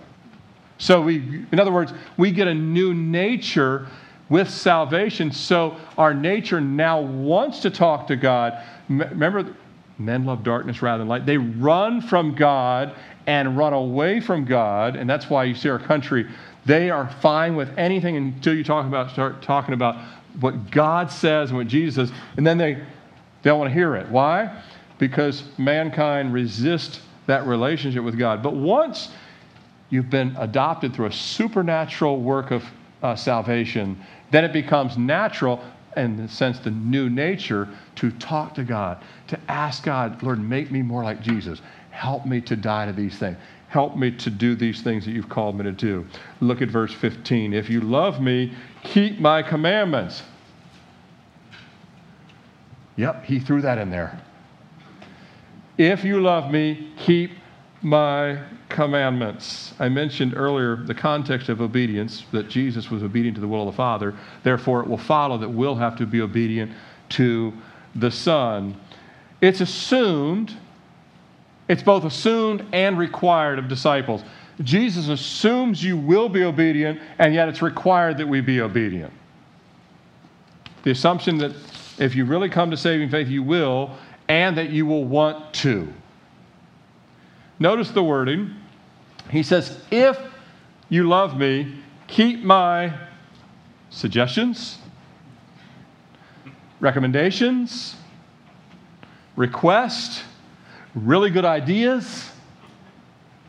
[0.77, 3.87] So we, in other words, we get a new nature
[4.29, 5.31] with salvation.
[5.31, 8.61] So our nature now wants to talk to God.
[8.89, 9.55] Remember,
[9.97, 11.25] men love darkness rather than light.
[11.25, 12.93] They run from God
[13.25, 16.27] and run away from God, and that's why you see our country.
[16.65, 19.97] They are fine with anything until you talk about start talking about
[20.39, 23.95] what God says and what Jesus says, and then they, they don't want to hear
[23.95, 24.07] it.
[24.09, 24.61] Why?
[24.97, 28.41] Because mankind resists that relationship with God.
[28.41, 29.09] But once
[29.89, 32.63] you've been adopted through a supernatural work of
[33.01, 33.99] uh, salvation,
[34.31, 35.63] then it becomes natural,
[35.95, 40.71] in the sense, the new nature, to talk to God, to ask God, Lord, make
[40.71, 41.61] me more like Jesus.
[41.91, 43.37] Help me to die to these things.
[43.69, 46.05] Help me to do these things that you've called me to do.
[46.39, 47.53] Look at verse 15.
[47.53, 50.23] If you love me, keep my commandments.
[52.95, 54.19] Yep, he threw that in there.
[55.77, 57.31] If you love me, keep
[57.81, 59.73] my commandments.
[59.79, 63.73] I mentioned earlier the context of obedience, that Jesus was obedient to the will of
[63.73, 64.15] the Father.
[64.43, 66.71] Therefore, it will follow that we'll have to be obedient
[67.09, 67.53] to
[67.95, 68.75] the Son.
[69.41, 70.53] It's assumed,
[71.67, 74.23] it's both assumed and required of disciples.
[74.63, 79.13] Jesus assumes you will be obedient, and yet it's required that we be obedient.
[80.83, 81.51] The assumption that
[81.99, 83.91] if you really come to saving faith, you will,
[84.27, 85.93] and that you will want to.
[87.59, 88.53] Notice the wording.
[89.29, 90.19] He says, If
[90.89, 91.75] you love me,
[92.07, 92.93] keep my
[93.89, 94.77] suggestions,
[96.79, 97.95] recommendations,
[99.35, 100.23] requests,
[100.93, 102.31] really good ideas.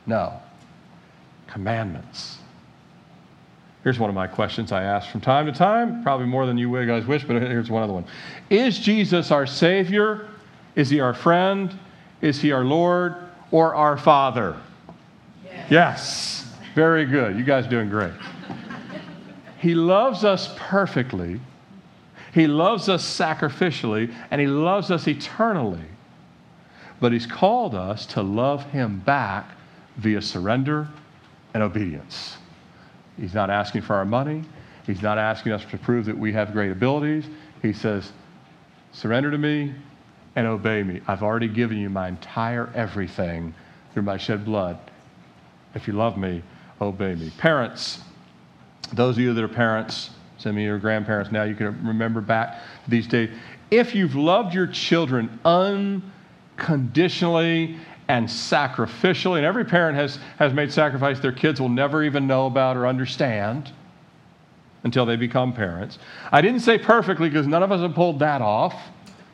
[0.06, 0.40] No,
[1.46, 2.38] commandments.
[3.84, 6.84] Here's one of my questions I ask from time to time, probably more than you
[6.86, 8.04] guys wish, but here's one other one.
[8.50, 10.28] Is Jesus our Savior?
[10.74, 11.78] Is He our friend?
[12.20, 13.27] Is He our Lord?
[13.50, 14.56] Or our Father?
[15.44, 15.66] Yes.
[15.70, 16.54] yes.
[16.74, 17.36] Very good.
[17.36, 18.12] You guys doing great.
[19.58, 21.40] he loves us perfectly.
[22.32, 25.84] He loves us sacrificially, and He loves us eternally.
[27.00, 29.50] But He's called us to love Him back
[29.96, 30.88] via surrender
[31.54, 32.36] and obedience.
[33.18, 34.44] He's not asking for our money.
[34.86, 37.24] He's not asking us to prove that we have great abilities.
[37.62, 38.12] He says,
[38.92, 39.74] Surrender to me,
[40.36, 41.00] and obey me.
[41.06, 43.54] I've already given you my entire everything
[43.92, 44.78] through my shed blood.
[45.74, 46.42] If you love me,
[46.80, 47.30] obey me.
[47.38, 48.00] Parents,
[48.92, 52.20] those of you that are parents, some of you are grandparents now, you can remember
[52.20, 53.30] back these days.
[53.70, 57.76] If you've loved your children unconditionally
[58.08, 62.46] and sacrificially, and every parent has, has made sacrifice their kids will never even know
[62.46, 63.70] about or understand
[64.84, 65.98] until they become parents.
[66.32, 68.74] I didn't say perfectly because none of us have pulled that off.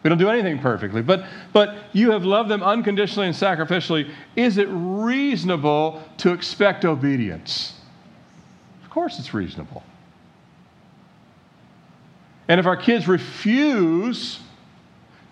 [0.04, 4.12] We don't do anything perfectly, but, but you have loved them unconditionally and sacrificially.
[4.36, 7.80] Is it reasonable to expect obedience?
[8.84, 9.82] Of course, it's reasonable.
[12.48, 14.40] And if our kids refuse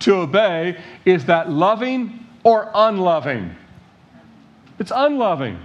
[0.00, 3.54] to obey, is that loving or unloving?
[4.78, 5.58] It's unloving.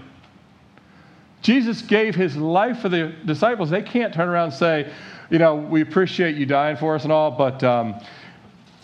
[1.42, 3.70] Jesus gave his life for the disciples.
[3.70, 4.92] They can't turn around and say,
[5.30, 7.96] you know, we appreciate you dying for us and all, but um,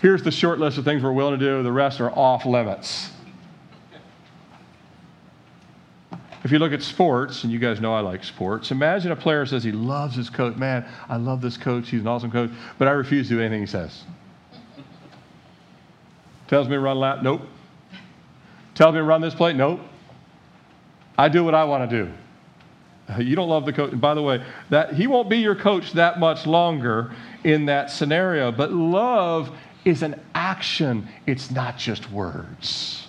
[0.03, 3.09] Here's the short list of things we're willing to do, the rest are off limits.
[6.43, 9.45] If you look at sports, and you guys know I like sports, imagine a player
[9.45, 10.57] says he loves his coach.
[10.57, 11.87] Man, I love this coach.
[11.87, 14.03] He's an awesome coach, but I refuse to do anything he says.
[16.49, 17.43] Tells me to run lap, nope.
[18.75, 19.79] Tells me to run this play, nope.
[21.17, 22.11] I do what I want to do.
[23.23, 23.93] You don't love the coach.
[23.93, 27.13] And by the way, that he won't be your coach that much longer
[27.45, 28.51] in that scenario.
[28.51, 29.49] But love
[29.85, 33.07] is an action, it's not just words.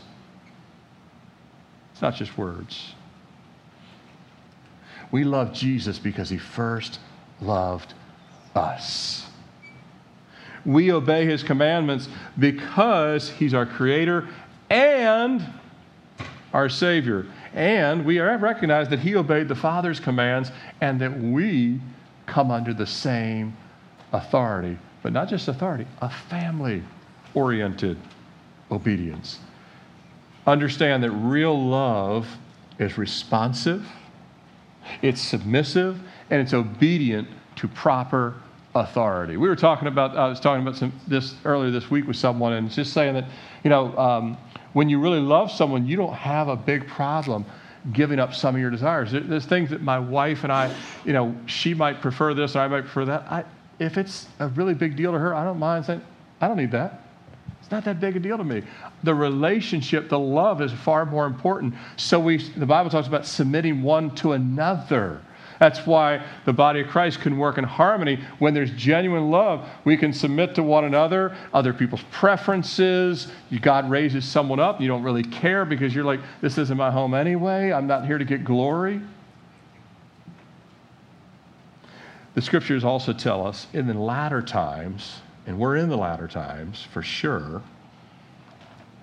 [1.92, 2.94] It's not just words.
[5.10, 6.98] We love Jesus because he first
[7.40, 7.94] loved
[8.54, 9.26] us.
[10.66, 12.08] We obey his commandments
[12.38, 14.28] because he's our creator
[14.70, 15.44] and
[16.52, 17.26] our Savior.
[17.52, 20.50] And we recognize that he obeyed the Father's commands
[20.80, 21.80] and that we
[22.26, 23.56] come under the same
[24.12, 24.78] authority.
[25.04, 26.82] But not just authority, a family
[27.34, 27.98] oriented
[28.70, 29.38] obedience.
[30.46, 32.26] Understand that real love
[32.78, 33.86] is responsive,
[35.02, 36.00] it's submissive,
[36.30, 38.36] and it's obedient to proper
[38.74, 39.36] authority.
[39.36, 42.54] We were talking about, I was talking about some, this earlier this week with someone,
[42.54, 43.26] and just saying that,
[43.62, 44.38] you know, um,
[44.72, 47.44] when you really love someone, you don't have a big problem
[47.92, 49.12] giving up some of your desires.
[49.12, 50.74] There's things that my wife and I,
[51.04, 53.30] you know, she might prefer this or I might prefer that.
[53.30, 53.44] I,
[53.78, 56.02] if it's a really big deal to her, I don't mind saying,
[56.40, 57.04] I don't need that.
[57.60, 58.62] It's not that big a deal to me.
[59.04, 61.74] The relationship, the love is far more important.
[61.96, 65.22] So we, the Bible talks about submitting one to another.
[65.60, 68.22] That's why the body of Christ can work in harmony.
[68.38, 73.28] When there's genuine love, we can submit to one another, other people's preferences.
[73.62, 77.14] God raises someone up, you don't really care because you're like, this isn't my home
[77.14, 77.72] anyway.
[77.72, 79.00] I'm not here to get glory.
[82.34, 86.86] The scriptures also tell us in the latter times, and we're in the latter times
[86.92, 87.62] for sure.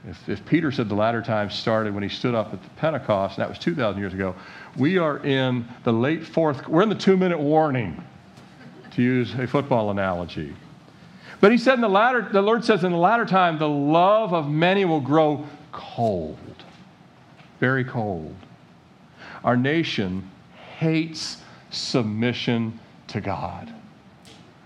[0.08, 3.38] If, if Peter said the latter times started when he stood up at the Pentecost,
[3.38, 4.36] and that was 2,000 years ago,
[4.76, 8.04] we are in the late fourth, we're in the two minute warning,
[8.92, 10.54] to use a football analogy.
[11.40, 14.34] But he said in the latter, the Lord says in the latter time, the love
[14.34, 16.64] of many will grow cold,
[17.60, 18.36] very cold.
[19.44, 20.30] Our nation
[20.78, 21.38] hates
[21.70, 22.80] submission
[23.12, 23.74] to God.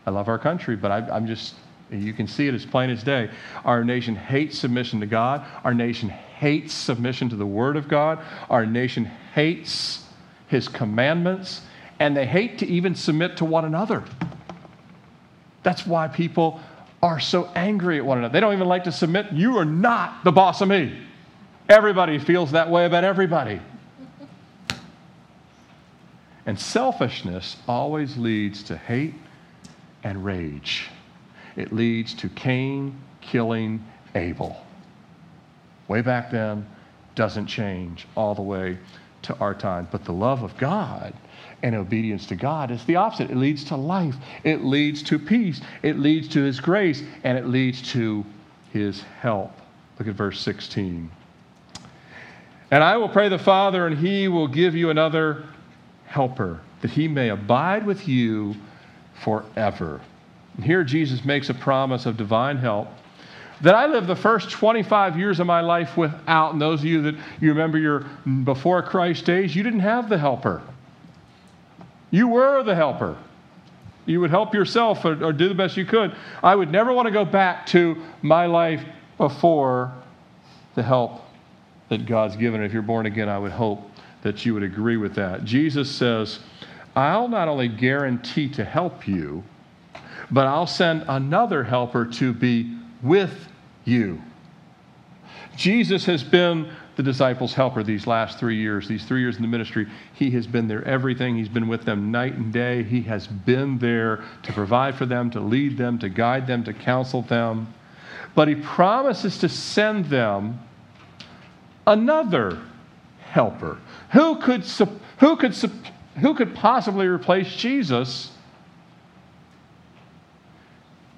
[0.05, 1.55] I love our country, but I, am just
[1.91, 3.29] you can see it as plain as day.
[3.63, 5.45] Our nation hates submission to God.
[5.63, 8.19] Our nation hates submission to the Word of God.
[8.49, 10.03] Our nation hates
[10.47, 11.61] His commandments.
[11.99, 14.03] And they hate to even submit to one another.
[15.63, 16.59] That's why people
[17.01, 18.33] are so angry at one another.
[18.33, 19.31] They don't even like to submit.
[19.31, 21.01] You are not the boss of me.
[21.69, 23.61] Everybody feels that way about everybody.
[26.45, 29.15] And selfishness always leads to hate
[30.03, 30.89] and rage
[31.55, 33.83] it leads to Cain killing
[34.13, 34.61] Abel.
[35.87, 36.67] Way back then,
[37.15, 38.77] doesn't change all the way
[39.21, 39.87] to our time.
[39.91, 41.13] But the love of God
[41.63, 43.31] and obedience to God is the opposite.
[43.31, 47.47] It leads to life, it leads to peace, it leads to His grace, and it
[47.47, 48.25] leads to
[48.73, 49.53] His help.
[49.97, 51.09] Look at verse 16.
[52.71, 55.45] And I will pray the Father, and He will give you another
[56.05, 58.55] helper, that He may abide with you
[59.23, 60.01] forever.
[60.61, 62.87] Here, Jesus makes a promise of divine help
[63.61, 66.53] that I lived the first 25 years of my life without.
[66.53, 68.05] And those of you that you remember your
[68.43, 70.61] before Christ days, you didn't have the helper.
[72.11, 73.17] You were the helper.
[74.05, 76.15] You would help yourself or, or do the best you could.
[76.43, 78.83] I would never want to go back to my life
[79.17, 79.93] before
[80.75, 81.21] the help
[81.89, 82.61] that God's given.
[82.61, 83.81] If you're born again, I would hope
[84.25, 85.45] that you would agree with that.
[85.45, 86.39] Jesus says,
[86.95, 89.43] I'll not only guarantee to help you,
[90.31, 93.47] but I'll send another helper to be with
[93.83, 94.19] you.
[95.55, 99.47] Jesus has been the disciples' helper these last three years, these three years in the
[99.47, 99.85] ministry.
[100.15, 101.35] He has been their everything.
[101.35, 102.81] He's been with them night and day.
[102.81, 106.73] He has been there to provide for them, to lead them, to guide them, to
[106.73, 107.71] counsel them.
[108.33, 110.61] But he promises to send them
[111.85, 112.59] another
[113.35, 113.77] helper.
[114.11, 114.63] Who could,
[115.19, 115.53] who could,
[116.21, 118.31] who could possibly replace Jesus?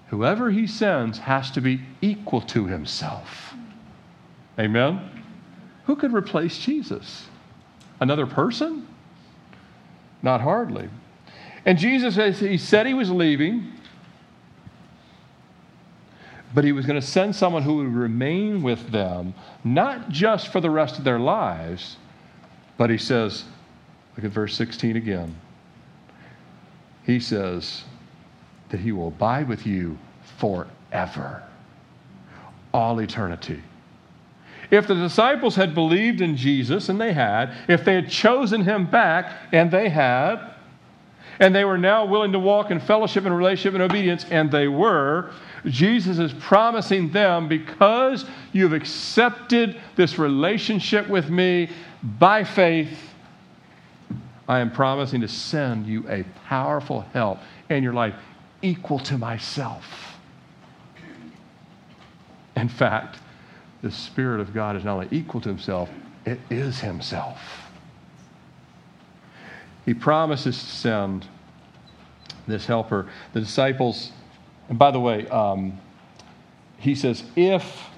[0.08, 3.54] whoever he sends has to be equal to himself.
[4.60, 5.24] Amen?
[5.86, 7.28] Who could replace Jesus?
[8.00, 8.88] Another person?
[10.22, 10.90] Not hardly.
[11.66, 13.74] And Jesus, he said he was leaving,
[16.54, 20.62] but he was going to send someone who would remain with them, not just for
[20.62, 21.98] the rest of their lives,
[22.78, 23.44] but he says,
[24.16, 25.36] look at verse 16 again.
[27.06, 27.84] He says,
[28.70, 29.98] that he will abide with you
[30.38, 31.44] forever,
[32.74, 33.62] all eternity.
[34.70, 38.86] If the disciples had believed in Jesus, and they had, if they had chosen him
[38.86, 40.52] back, and they had,
[41.40, 44.68] and they were now willing to walk in fellowship and relationship and obedience, and they
[44.68, 45.32] were,
[45.68, 51.70] Jesus is promising them because you've accepted this relationship with me
[52.04, 52.98] by faith,
[54.48, 57.40] I am promising to send you a powerful help
[57.70, 58.16] in your life
[58.62, 59.86] equal to myself.
[62.56, 63.20] In fact,
[63.82, 65.90] the Spirit of God is not only equal to himself,
[66.26, 67.40] it is himself.
[69.86, 71.28] He promises to send
[72.48, 73.08] this helper.
[73.34, 74.12] The disciples,
[74.70, 75.80] and by the way, um,
[76.78, 77.90] he says, if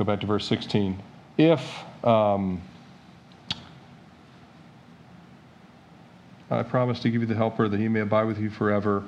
[0.00, 0.98] Go back to verse 16.
[1.36, 2.62] If um,
[6.50, 9.04] I promise to give you the helper that he may abide with you forever.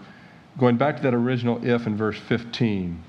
[0.59, 3.03] Going back to that original if in verse 15,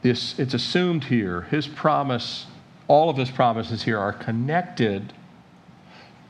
[0.00, 2.46] this, it's assumed here, his promise,
[2.88, 5.12] all of his promises here are connected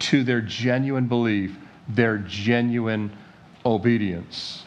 [0.00, 1.56] to their genuine belief,
[1.94, 3.16] their genuine
[3.64, 4.64] obedience.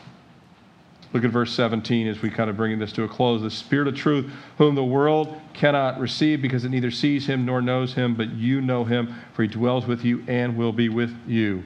[1.13, 3.43] Look at verse 17 as we kind of bring this to a close.
[3.43, 7.61] The Spirit of truth, whom the world cannot receive because it neither sees him nor
[7.61, 11.15] knows him, but you know him, for he dwells with you and will be with
[11.27, 11.63] you.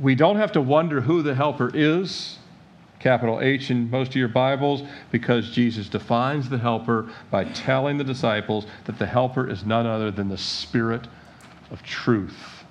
[0.00, 2.38] We don't have to wonder who the helper is,
[2.98, 8.04] capital H in most of your Bibles, because Jesus defines the helper by telling the
[8.04, 11.06] disciples that the helper is none other than the Spirit
[11.70, 12.64] of truth.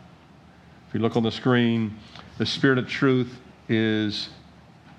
[0.88, 1.96] If you look on the screen,
[2.38, 4.30] the Spirit of truth is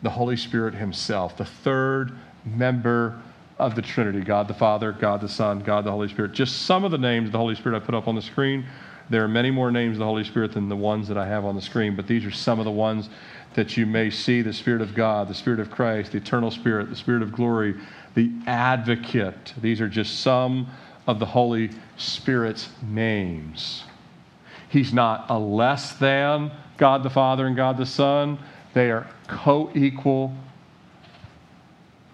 [0.02, 2.12] the Holy Spirit Himself, the third
[2.44, 3.20] member
[3.58, 6.32] of the Trinity God the Father, God the Son, God the Holy Spirit.
[6.32, 8.66] Just some of the names of the Holy Spirit I put up on the screen.
[9.08, 11.44] There are many more names of the Holy Spirit than the ones that I have
[11.44, 13.08] on the screen, but these are some of the ones
[13.54, 16.90] that you may see the Spirit of God, the Spirit of Christ, the eternal Spirit,
[16.90, 17.74] the Spirit of glory,
[18.14, 19.54] the advocate.
[19.62, 20.66] These are just some
[21.06, 23.84] of the Holy Spirit's names.
[24.68, 28.38] He's not a less than God the Father and God the Son.
[28.74, 30.34] They are co equal,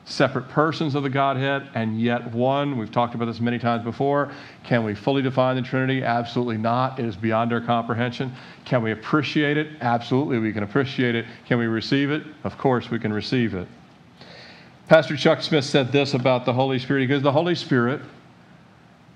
[0.04, 2.78] separate persons of the Godhead, and yet one.
[2.78, 4.30] We've talked about this many times before.
[4.64, 6.02] Can we fully define the Trinity?
[6.02, 6.98] Absolutely not.
[6.98, 8.32] It is beyond our comprehension.
[8.64, 9.68] Can we appreciate it?
[9.80, 11.26] Absolutely, we can appreciate it.
[11.46, 12.22] Can we receive it?
[12.44, 13.66] Of course, we can receive it.
[14.88, 17.00] Pastor Chuck Smith said this about the Holy Spirit.
[17.00, 18.02] He goes, The Holy Spirit,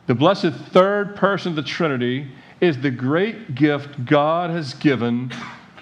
[0.06, 2.28] the blessed third person of the Trinity,
[2.60, 5.32] is the great gift God has given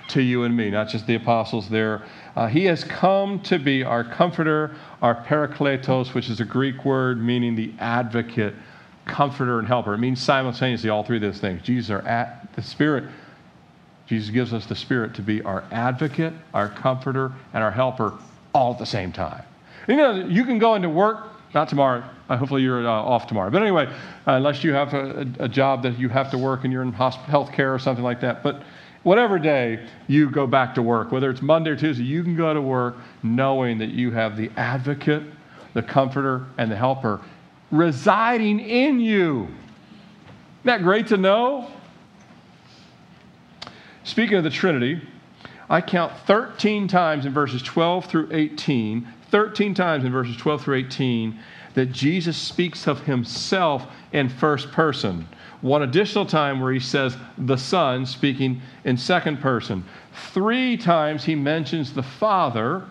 [0.09, 2.03] to you and me, not just the apostles there.
[2.37, 7.23] Uh, he has come to be our comforter, our parakletos, which is a Greek word
[7.23, 8.55] meaning the advocate,
[9.07, 9.95] comforter, and helper.
[9.95, 11.63] It means simultaneously all three of those things.
[11.63, 13.05] Jesus are at the Spirit.
[14.07, 18.13] Jesus gives us the Spirit to be our advocate, our comforter, and our helper
[18.55, 19.43] all at the same time.
[19.89, 23.51] You know, you can go into work, not tomorrow, uh, hopefully you're uh, off tomorrow.
[23.51, 26.73] But anyway, uh, unless you have a, a, job that you have to work and
[26.73, 28.43] you're in health care or something like that.
[28.43, 28.63] But
[29.05, 32.53] whatever day you go back to work, whether it's Monday or Tuesday, you can go
[32.53, 35.23] to work knowing that you have the advocate,
[35.75, 37.21] the comforter, and the helper
[37.71, 39.43] residing in you.
[39.43, 39.57] Isn't
[40.65, 41.71] that great to know?
[44.05, 45.01] Speaking of the Trinity,
[45.69, 50.77] I count 13 times in verses 12 through 18, 13 times in verses 12 through
[50.77, 51.37] 18,
[51.75, 55.27] that Jesus speaks of himself in first person
[55.65, 59.83] one additional time where he says the Son, speaking in second person.
[60.35, 62.85] Three times he mentions the Father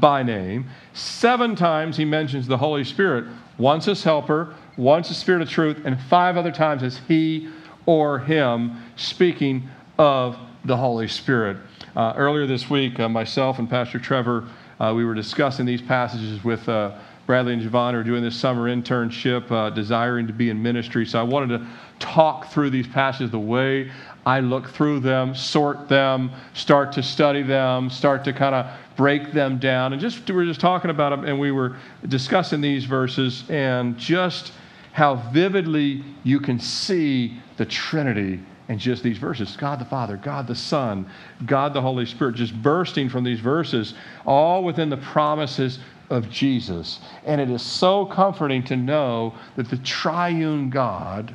[0.00, 0.66] by name.
[0.94, 3.24] Seven times he mentions the Holy Spirit,
[3.56, 7.48] once as helper, once as Spirit of truth, and five other times as he
[7.86, 11.56] or him, speaking of the Holy Spirit.
[11.94, 14.48] Uh, earlier this week, uh, myself and Pastor Trevor,
[14.80, 16.92] uh, we were discussing these passages with uh,
[17.26, 21.04] Bradley and Javon who are doing this summer internship, uh, desiring to be in ministry.
[21.04, 21.66] So I wanted to
[21.98, 23.90] talk through these passages the way
[24.24, 28.66] I look through them, sort them, start to study them, start to kind of
[28.96, 29.92] break them down.
[29.92, 31.76] And just we were just talking about them, and we were
[32.08, 34.52] discussing these verses and just
[34.92, 40.46] how vividly you can see the Trinity in just these verses God the Father, God
[40.46, 41.10] the Son,
[41.46, 43.94] God the Holy Spirit, just bursting from these verses,
[44.26, 45.78] all within the promises
[46.10, 47.00] of Jesus.
[47.24, 51.34] And it is so comforting to know that the triune God,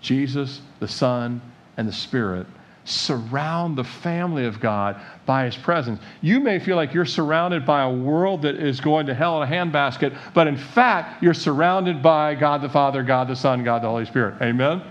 [0.00, 1.40] Jesus, the Son,
[1.76, 2.46] and the Spirit,
[2.84, 6.00] surround the family of God by his presence.
[6.22, 9.48] You may feel like you're surrounded by a world that is going to hell in
[9.48, 13.82] a handbasket, but in fact, you're surrounded by God the Father, God the Son, God
[13.82, 14.40] the Holy Spirit.
[14.42, 14.82] Amen?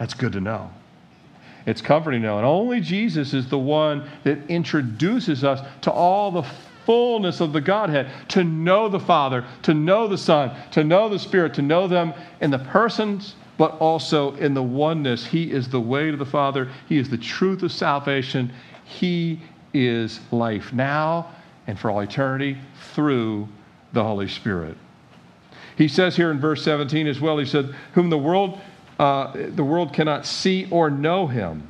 [0.00, 0.70] That's good to know.
[1.66, 2.38] It's comforting to know.
[2.38, 6.42] And only Jesus is the one that introduces us to all the
[6.86, 11.18] fullness of the Godhead, to know the Father, to know the Son, to know the
[11.18, 15.26] Spirit, to know them in the persons, but also in the oneness.
[15.26, 18.50] He is the way to the Father, He is the truth of salvation,
[18.84, 19.42] He
[19.74, 21.30] is life now
[21.66, 22.56] and for all eternity
[22.94, 23.46] through
[23.92, 24.78] the Holy Spirit.
[25.76, 28.58] He says here in verse 17 as well, He said, Whom the world,
[29.00, 31.66] uh, the world cannot see or know Him.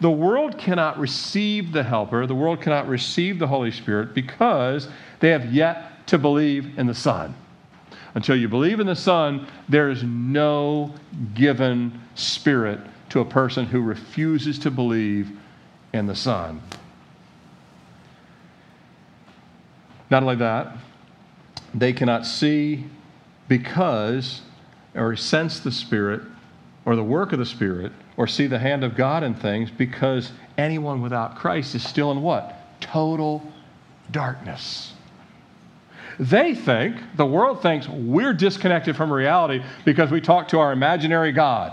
[0.00, 4.88] The world cannot receive the Helper, the world cannot receive the Holy Spirit because
[5.20, 7.34] they have yet to believe in the Son.
[8.14, 10.94] Until you believe in the Son, there is no
[11.34, 15.30] given Spirit to a person who refuses to believe
[15.92, 16.62] in the Son.
[20.08, 20.78] Not only that,
[21.74, 22.86] they cannot see
[23.48, 24.40] because,
[24.96, 26.22] or sense the Spirit,
[26.84, 30.32] or the work of the Spirit, or see the hand of God in things, because
[30.56, 32.80] anyone without Christ is still in what?
[32.80, 33.42] Total
[34.10, 34.92] darkness.
[36.18, 41.32] They think, the world thinks, we're disconnected from reality because we talk to our imaginary
[41.32, 41.72] God.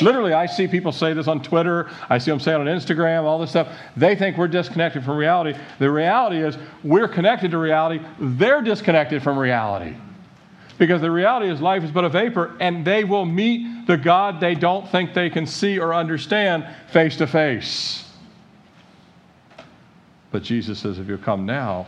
[0.00, 1.90] Literally, I see people say this on Twitter.
[2.08, 3.68] I see them say it on Instagram, all this stuff.
[3.96, 5.58] They think we're disconnected from reality.
[5.78, 8.04] The reality is we're connected to reality.
[8.18, 9.94] They're disconnected from reality.
[10.78, 14.40] Because the reality is life is but a vapor, and they will meet the God
[14.40, 18.08] they don't think they can see or understand face to face.
[20.30, 21.86] But Jesus says, if you come now,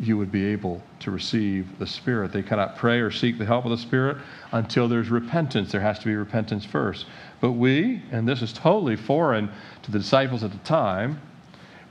[0.00, 2.32] you would be able to receive the Spirit.
[2.32, 4.16] They cannot pray or seek the help of the Spirit
[4.52, 5.72] until there's repentance.
[5.72, 7.06] There has to be repentance first.
[7.40, 9.50] But we, and this is totally foreign
[9.82, 11.20] to the disciples at the time,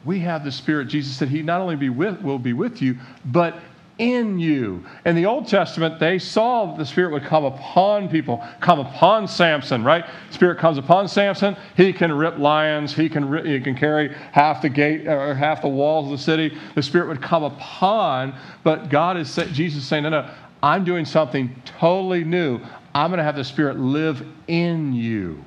[0.05, 0.88] we have the Spirit.
[0.88, 3.59] Jesus said He not only be with, will be with you, but
[3.97, 4.85] in you.
[5.05, 9.83] In the Old Testament, they saw the Spirit would come upon people, come upon Samson,
[9.83, 10.05] right?
[10.29, 11.55] Spirit comes upon Samson.
[11.75, 12.93] He can rip lions.
[12.93, 16.23] He can, rip, he can carry half the gate or half the walls of the
[16.23, 16.57] city.
[16.75, 20.29] The Spirit would come upon, but God is, Jesus is saying, no, no,
[20.61, 22.59] I'm doing something totally new.
[22.93, 25.43] I'm going to have the Spirit live in you.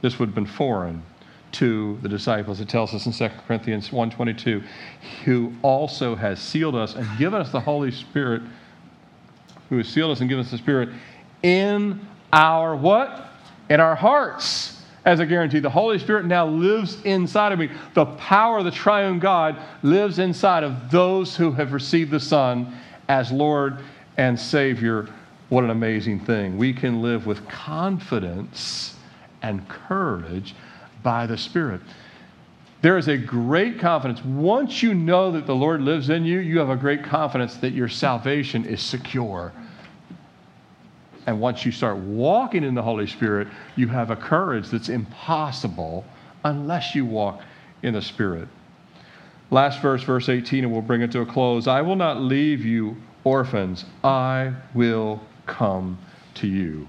[0.00, 1.02] This would have been foreign
[1.52, 2.60] to the disciples.
[2.60, 4.62] It tells us in 2 Corinthians 1.22,
[5.24, 8.42] who also has sealed us and given us the Holy Spirit,
[9.68, 10.90] who has sealed us and given us the Spirit
[11.42, 12.00] in
[12.32, 13.30] our what?
[13.70, 15.58] In our hearts as a guarantee.
[15.58, 17.70] The Holy Spirit now lives inside of me.
[17.94, 22.74] The power of the triune God lives inside of those who have received the Son
[23.08, 23.78] as Lord
[24.16, 25.08] and Savior.
[25.48, 26.58] What an amazing thing.
[26.58, 28.96] We can live with confidence
[29.42, 30.54] and courage
[31.02, 31.80] by the Spirit.
[32.80, 34.24] There is a great confidence.
[34.24, 37.72] Once you know that the Lord lives in you, you have a great confidence that
[37.72, 39.52] your salvation is secure.
[41.26, 46.04] And once you start walking in the Holy Spirit, you have a courage that's impossible
[46.44, 47.42] unless you walk
[47.82, 48.48] in the Spirit.
[49.50, 51.66] Last verse, verse 18, and we'll bring it to a close.
[51.66, 55.98] I will not leave you orphans, I will come
[56.34, 56.86] to you.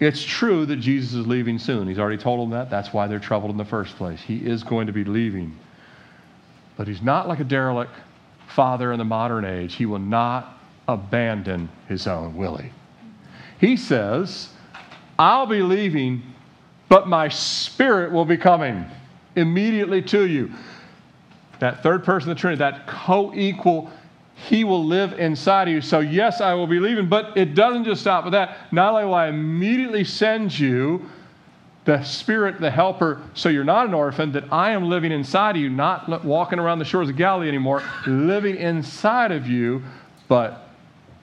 [0.00, 1.86] It's true that Jesus is leaving soon.
[1.86, 2.68] He's already told them that.
[2.68, 4.20] That's why they're troubled in the first place.
[4.20, 5.56] He is going to be leaving.
[6.76, 7.92] But he's not like a derelict
[8.48, 9.74] father in the modern age.
[9.74, 12.70] He will not abandon his own, will he?
[13.58, 14.48] He says,
[15.18, 16.22] I'll be leaving,
[16.88, 18.84] but my spirit will be coming
[19.36, 20.52] immediately to you.
[21.60, 23.90] That third person of the Trinity, that co equal
[24.34, 25.80] he will live inside of you.
[25.80, 28.72] So, yes, I will be leaving, but it doesn't just stop with that.
[28.72, 31.08] Not only will I immediately send you
[31.84, 35.62] the Spirit, the Helper, so you're not an orphan, that I am living inside of
[35.62, 39.82] you, not walking around the shores of Galilee anymore, living inside of you,
[40.26, 40.68] but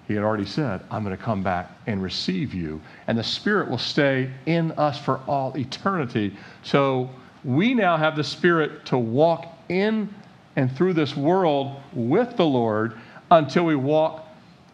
[0.07, 2.81] he had already said, I'm going to come back and receive you.
[3.07, 6.35] And the Spirit will stay in us for all eternity.
[6.63, 7.09] So
[7.43, 10.13] we now have the Spirit to walk in
[10.55, 12.93] and through this world with the Lord
[13.29, 14.27] until we walk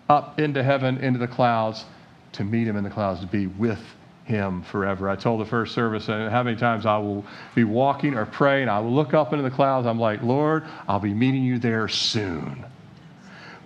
[0.10, 1.86] up into heaven, into the clouds,
[2.34, 3.80] to meet Him in the clouds, to be with
[4.26, 5.10] Him forever.
[5.10, 7.26] I told the first service uh, how many times I will
[7.56, 9.86] be walking or praying, I will look up into the clouds.
[9.86, 12.66] I'm like, Lord, I'll be meeting you there soon.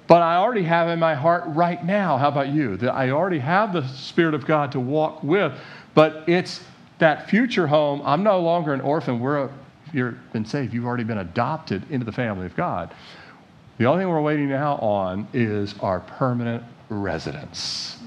[0.07, 2.17] But I already have in my heart right now.
[2.17, 2.75] How about you?
[2.77, 5.53] That I already have the Spirit of God to walk with,
[5.93, 6.61] but it's
[6.99, 8.01] that future home.
[8.03, 9.19] I'm no longer an orphan.
[9.19, 9.49] We're a,
[9.93, 12.93] you've been saved, you've already been adopted into the family of God.
[13.77, 17.97] The only thing we're waiting now on is our permanent residence.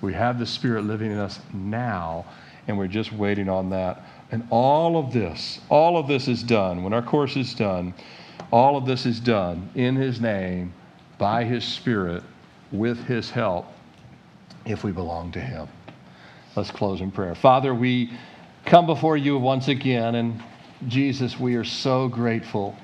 [0.00, 2.26] We have the Spirit living in us now,
[2.68, 4.02] and we're just waiting on that.
[4.30, 6.82] And all of this, all of this is done.
[6.82, 7.94] When our course is done,
[8.50, 10.72] all of this is done in His name,
[11.18, 12.22] by His Spirit,
[12.70, 13.66] with His help,
[14.66, 15.68] if we belong to Him.
[16.56, 17.34] Let's close in prayer.
[17.34, 18.12] Father, we
[18.64, 20.42] come before you once again, and
[20.88, 22.76] Jesus, we are so grateful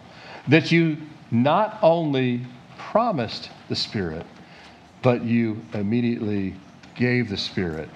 [0.49, 0.97] that you
[1.31, 2.47] not only
[2.79, 4.27] promised the Spirit,
[5.03, 6.55] but you immediately
[6.95, 7.89] gave the Spirit.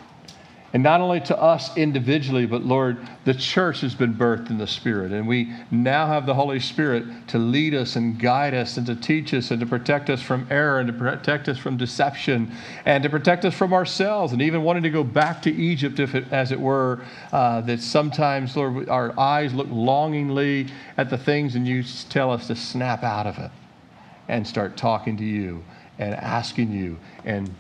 [0.75, 4.67] And not only to us individually, but Lord, the church has been birthed in the
[4.67, 5.13] Spirit.
[5.13, 8.97] And we now have the Holy Spirit to lead us and guide us and to
[8.97, 12.51] teach us and to protect us from error and to protect us from deception
[12.87, 16.17] and to protect us from ourselves and even wanting to go back to Egypt, if
[16.17, 20.67] it, as it were, uh, that sometimes, Lord, our eyes look longingly
[20.97, 23.53] at the things and you tell us to snap out of it
[24.27, 25.63] and start talking to you
[26.01, 27.55] and asking you and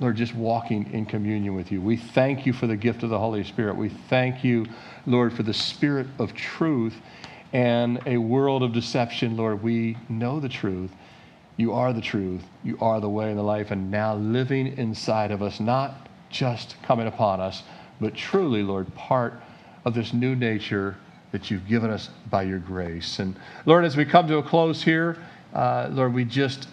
[0.00, 1.80] Lord, just walking in communion with you.
[1.80, 3.76] We thank you for the gift of the Holy Spirit.
[3.76, 4.66] We thank you,
[5.06, 6.94] Lord, for the spirit of truth
[7.52, 9.36] and a world of deception.
[9.36, 10.90] Lord, we know the truth
[11.58, 12.44] You are the truth.
[12.62, 16.76] You are the way and the life, and now living inside of us, not just
[16.82, 17.64] coming upon us,
[18.00, 19.42] but truly, Lord, part
[19.84, 20.96] of this new nature
[21.32, 23.18] that you've given us by your grace.
[23.18, 23.36] And
[23.66, 25.18] Lord, as we come to a close here,
[25.52, 26.68] uh, Lord, we just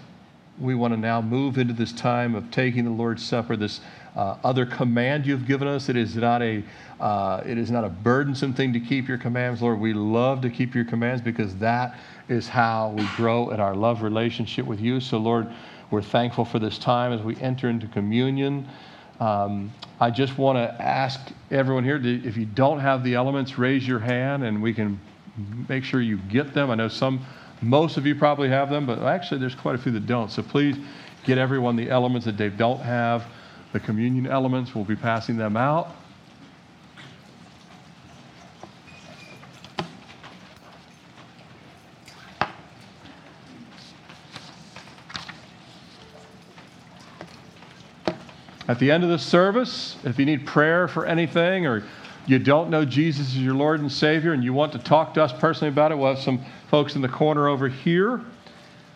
[0.59, 3.81] we want to now move into this time of taking the Lord's Supper, this
[4.15, 5.89] uh, other command you've given us.
[5.89, 6.63] It is not a
[6.99, 9.79] uh, it is not a burdensome thing to keep your commands, Lord.
[9.79, 11.97] We love to keep your commands because that
[12.29, 15.01] is how we grow in our love relationship with you.
[15.01, 15.47] So, Lord,
[15.91, 18.67] we're thankful for this time as we enter into communion.
[19.19, 23.57] Um, I just want to ask everyone here to, if you don't have the elements,
[23.57, 24.99] raise your hand and we can
[25.69, 26.69] make sure you get them.
[26.69, 27.25] I know some,
[27.61, 30.31] most of you probably have them, but actually there's quite a few that don't.
[30.31, 30.77] So please
[31.23, 33.25] get everyone the elements that they don't have.
[33.73, 35.95] The communion elements, we'll be passing them out.
[48.67, 51.83] At the end of the service, if you need prayer for anything or
[52.25, 55.23] you don't know Jesus as your Lord and Savior and you want to talk to
[55.23, 58.21] us personally about it, we'll have some folks in the corner over here.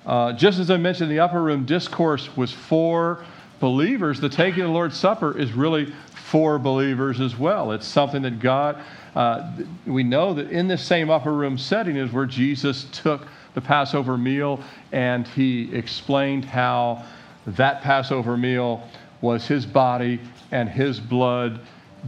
[0.05, 3.23] Uh, just as I mentioned, the upper room discourse was for
[3.59, 4.19] believers.
[4.19, 7.71] The taking of the Lord's Supper is really for believers as well.
[7.71, 8.81] It's something that God,
[9.15, 9.51] uh,
[9.85, 14.17] we know that in this same upper room setting is where Jesus took the Passover
[14.17, 17.03] meal and he explained how
[17.45, 18.87] that Passover meal
[19.21, 20.19] was his body
[20.51, 21.59] and his blood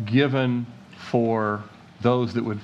[0.06, 0.66] given
[1.12, 1.62] for
[2.00, 2.60] those that would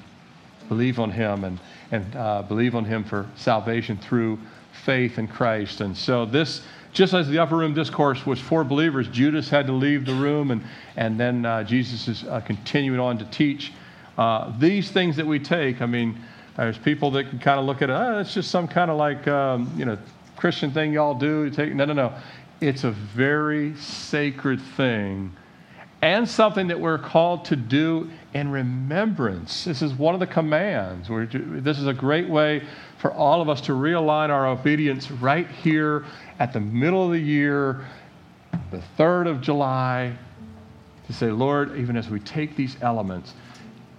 [0.70, 1.60] believe on him and,
[1.92, 4.40] and uh, believe on him for salvation through
[4.86, 5.82] faith in Christ.
[5.82, 6.62] And so, this,
[6.94, 10.52] just as the upper room discourse was for believers, Judas had to leave the room,
[10.52, 10.64] and,
[10.96, 13.74] and then uh, Jesus is uh, continuing on to teach
[14.18, 15.82] uh, these things that we take.
[15.82, 16.18] I mean,
[16.56, 18.98] there's people that can kind of look at it, oh, it's just some kind of
[18.98, 19.98] like, um, you know,
[20.38, 21.50] Christian thing y'all do.
[21.50, 22.14] Take, no, no, no.
[22.62, 25.36] It's a very sacred thing
[26.02, 29.64] and something that we're called to do in remembrance.
[29.64, 31.10] This is one of the commands.
[31.10, 32.64] We're, this is a great way
[33.00, 36.06] for all of us to realign our obedience right here
[36.40, 37.86] at the middle of the year,
[38.72, 40.16] the 3rd of July,
[41.08, 43.34] to say, Lord, even as we take these elements,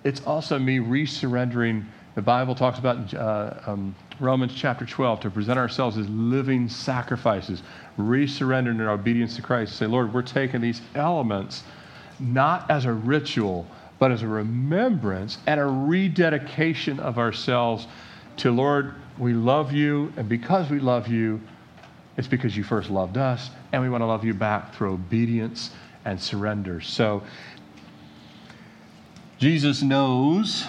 [0.04, 1.84] it's also me resurrendering.
[2.14, 7.62] The Bible talks about uh, um, Romans chapter 12 to present ourselves as living sacrifices,
[7.98, 9.76] resurrendering in our obedience to Christ.
[9.76, 11.64] Say, Lord, we're taking these elements
[12.20, 13.66] not as a ritual,
[13.98, 17.86] but as a remembrance and a rededication of ourselves
[18.38, 21.40] to, Lord, we love you, and because we love you,
[22.16, 25.70] it's because you first loved us, and we want to love you back through obedience
[26.04, 26.80] and surrender.
[26.80, 27.22] So,
[29.38, 30.66] Jesus knows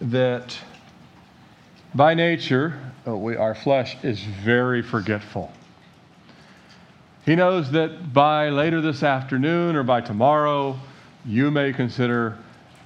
[0.00, 0.56] that
[1.94, 5.52] by nature, uh, we, our flesh is very forgetful.
[7.28, 10.80] He knows that by later this afternoon or by tomorrow,
[11.26, 12.38] you may consider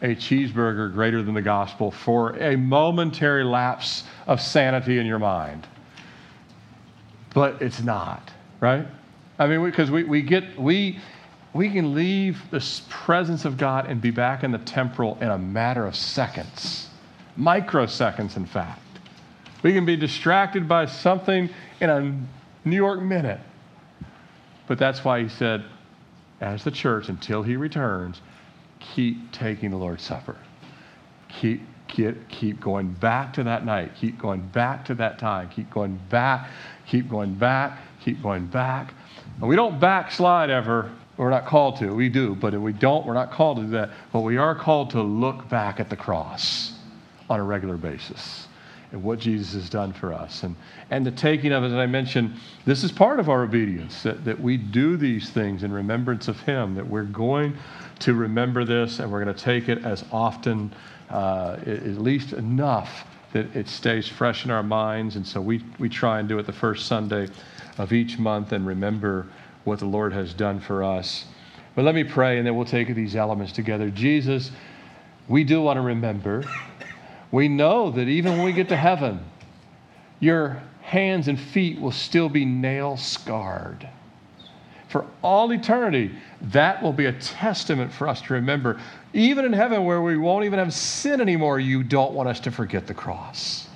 [0.02, 5.64] a cheeseburger greater than the gospel for a momentary lapse of sanity in your mind.
[7.32, 8.84] But it's not, right?
[9.38, 10.98] I mean, because we, we, we get, we,
[11.52, 15.38] we can leave the presence of God and be back in the temporal in a
[15.38, 16.88] matter of seconds,
[17.38, 18.82] microseconds, in fact.
[19.62, 21.48] We can be distracted by something
[21.80, 22.00] in a
[22.68, 23.38] New York minute.
[24.72, 25.66] But that's why he said,
[26.40, 28.22] as the church, until he returns,
[28.80, 30.34] keep taking the Lord's Supper.
[31.28, 33.90] Keep, get, keep going back to that night.
[34.00, 35.50] Keep going back to that time.
[35.50, 36.48] Keep going back.
[36.86, 37.80] Keep going back.
[38.02, 38.94] Keep going back.
[39.40, 40.90] And we don't backslide ever.
[41.18, 41.94] We're not called to.
[41.94, 42.34] We do.
[42.34, 43.90] But if we don't, we're not called to do that.
[44.10, 46.72] But we are called to look back at the cross
[47.28, 48.48] on a regular basis
[48.92, 50.42] and what Jesus has done for us.
[50.42, 50.54] And,
[50.90, 52.34] and the taking of it, as I mentioned,
[52.66, 56.38] this is part of our obedience, that, that we do these things in remembrance of
[56.40, 57.56] Him, that we're going
[58.00, 60.72] to remember this and we're going to take it as often,
[61.10, 65.16] uh, at least enough that it stays fresh in our minds.
[65.16, 67.28] And so we, we try and do it the first Sunday
[67.78, 69.26] of each month and remember
[69.64, 71.24] what the Lord has done for us.
[71.74, 73.88] But let me pray and then we'll take these elements together.
[73.88, 74.50] Jesus,
[75.28, 76.44] we do want to remember
[77.32, 79.24] we know that even when we get to heaven,
[80.20, 83.88] your hands and feet will still be nail scarred.
[84.88, 86.12] For all eternity,
[86.42, 88.78] that will be a testament for us to remember.
[89.14, 92.50] Even in heaven, where we won't even have sin anymore, you don't want us to
[92.50, 93.68] forget the cross.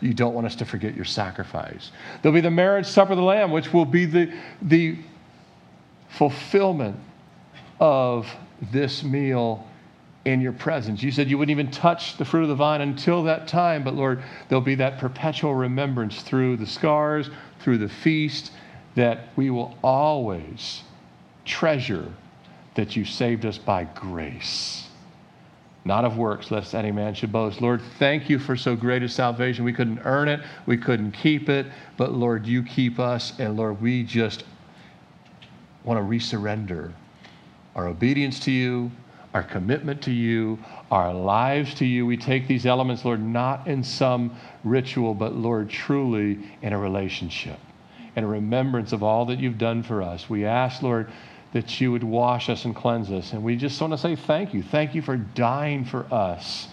[0.00, 1.90] You don't want us to forget your sacrifice.
[2.22, 4.32] There'll be the marriage supper of the Lamb, which will be the,
[4.62, 4.96] the
[6.08, 6.96] fulfillment
[7.80, 8.32] of
[8.70, 9.66] this meal
[10.24, 11.02] in your presence.
[11.02, 13.94] You said you wouldn't even touch the fruit of the vine until that time, but
[13.94, 18.52] Lord, there'll be that perpetual remembrance through the scars, through the feast,
[18.96, 20.82] that we will always
[21.44, 22.12] treasure
[22.74, 24.88] that you saved us by grace,
[25.84, 27.60] not of works, lest any man should boast.
[27.60, 29.64] Lord, thank you for so great a salvation.
[29.64, 31.66] We couldn't earn it, we couldn't keep it,
[31.96, 34.44] but Lord, you keep us, and Lord, we just
[35.84, 36.92] want to resurrender
[37.74, 38.90] our obedience to you,
[39.32, 40.58] our commitment to you,
[40.90, 42.04] our lives to you.
[42.04, 47.58] We take these elements, Lord, not in some ritual, but Lord, truly in a relationship,
[48.16, 50.28] in a remembrance of all that you've done for us.
[50.28, 51.10] We ask, Lord,
[51.52, 53.32] that you would wash us and cleanse us.
[53.32, 54.62] And we just want to say thank you.
[54.62, 56.68] Thank you for dying for us.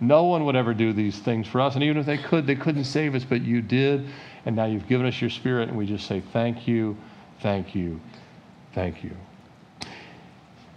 [0.00, 1.74] No one would ever do these things for us.
[1.74, 4.06] And even if they could, they couldn't save us, but you did.
[4.46, 6.96] And now you've given us your spirit, and we just say thank you,
[7.40, 8.00] thank you,
[8.72, 9.14] thank you.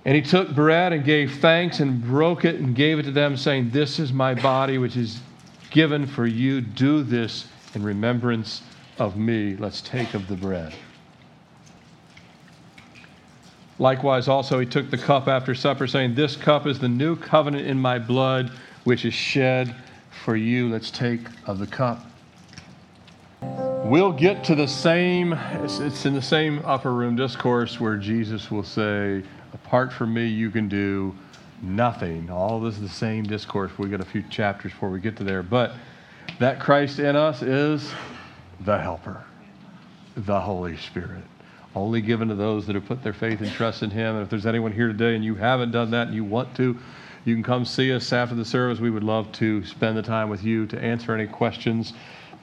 [0.06, 3.38] And he took bread and gave thanks and broke it and gave it to them,
[3.38, 5.22] saying, This is my body, which is
[5.70, 6.60] given for you.
[6.60, 8.62] Do this in remembrance
[9.00, 9.56] of me.
[9.56, 10.74] Let's take of the bread.
[13.80, 17.66] Likewise, also, he took the cup after supper, saying, This cup is the new covenant
[17.66, 18.52] in my blood,
[18.84, 19.74] which is shed
[20.24, 20.70] for you.
[20.70, 22.06] Let's take of the cup.
[23.42, 28.64] We'll get to the same, it's, in the same upper room discourse where Jesus will
[28.64, 29.24] say,
[29.54, 31.16] Apart from me, you can do
[31.62, 32.30] nothing.
[32.30, 33.72] All this is the same discourse.
[33.78, 35.44] We got a few chapters before we get to there.
[35.44, 35.74] But
[36.40, 37.92] that Christ in us is
[38.62, 39.24] the helper,
[40.16, 41.24] the Holy Spirit
[41.76, 44.16] only given to those that have put their faith and trust in Him.
[44.16, 46.78] And if there's anyone here today and you haven't done that and you want to,
[47.26, 48.80] you can come see us after the service.
[48.80, 51.94] We would love to spend the time with you to answer any questions.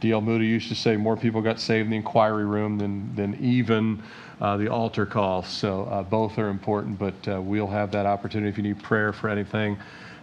[0.01, 0.21] D.L.
[0.21, 4.03] Moody used to say more people got saved in the inquiry room than, than even
[4.41, 5.43] uh, the altar call.
[5.43, 9.13] So uh, both are important, but uh, we'll have that opportunity if you need prayer
[9.13, 9.79] for anything.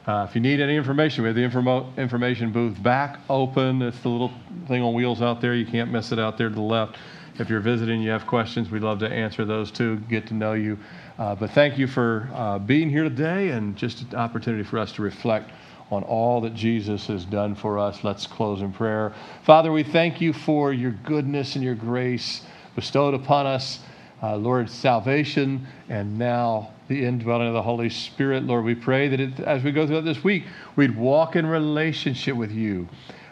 [0.07, 3.81] Uh, if you need any information, we have the informo- information booth back open.
[3.81, 4.31] It's the little
[4.67, 5.53] thing on wheels out there.
[5.53, 6.97] You can't miss it out there to the left.
[7.39, 10.53] If you're visiting, you have questions, we'd love to answer those too, get to know
[10.53, 10.79] you.
[11.19, 14.91] Uh, but thank you for uh, being here today and just an opportunity for us
[14.93, 15.51] to reflect
[15.89, 18.03] on all that Jesus has done for us.
[18.03, 19.13] Let's close in prayer.
[19.43, 22.41] Father, we thank you for your goodness and your grace
[22.75, 23.79] bestowed upon us.
[24.21, 28.43] Uh, Lord, salvation and now the indwelling of the Holy Spirit.
[28.43, 30.43] Lord, we pray that it, as we go throughout this week,
[30.75, 32.87] we'd walk in relationship with you,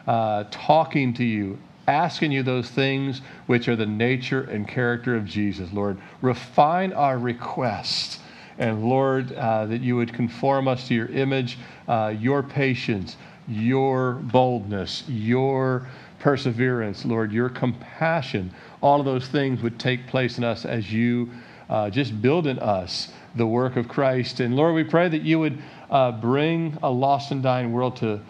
[0.08, 5.26] uh, talking to you, asking you those things which are the nature and character of
[5.26, 5.98] Jesus, Lord.
[6.22, 8.20] Refine our requests.
[8.58, 14.14] And Lord, uh, that you would conform us to your image, uh, your patience, your
[14.14, 15.88] boldness, your
[16.20, 18.52] perseverance, Lord, your compassion.
[18.82, 21.30] All of those things would take place in us as you
[21.70, 24.40] uh, just build in us the work of Christ.
[24.40, 28.22] And Lord, we pray that you would uh, bring a lost and dying world to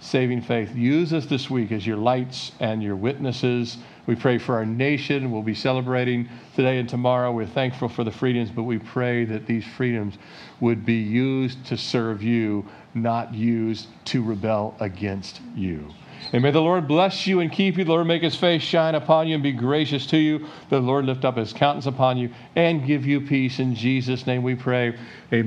[0.00, 0.74] saving faith.
[0.74, 3.78] Use us this week as your lights and your witnesses.
[4.06, 5.30] We pray for our nation.
[5.30, 7.32] We'll be celebrating today and tomorrow.
[7.32, 10.18] We're thankful for the freedoms, but we pray that these freedoms
[10.60, 15.92] would be used to serve you, not used to rebel against you.
[16.32, 17.84] And may the Lord bless you and keep you.
[17.84, 20.46] The Lord make his face shine upon you and be gracious to you.
[20.68, 23.58] The Lord lift up his countenance upon you and give you peace.
[23.58, 24.88] In Jesus' name we pray.
[25.32, 25.38] Amen.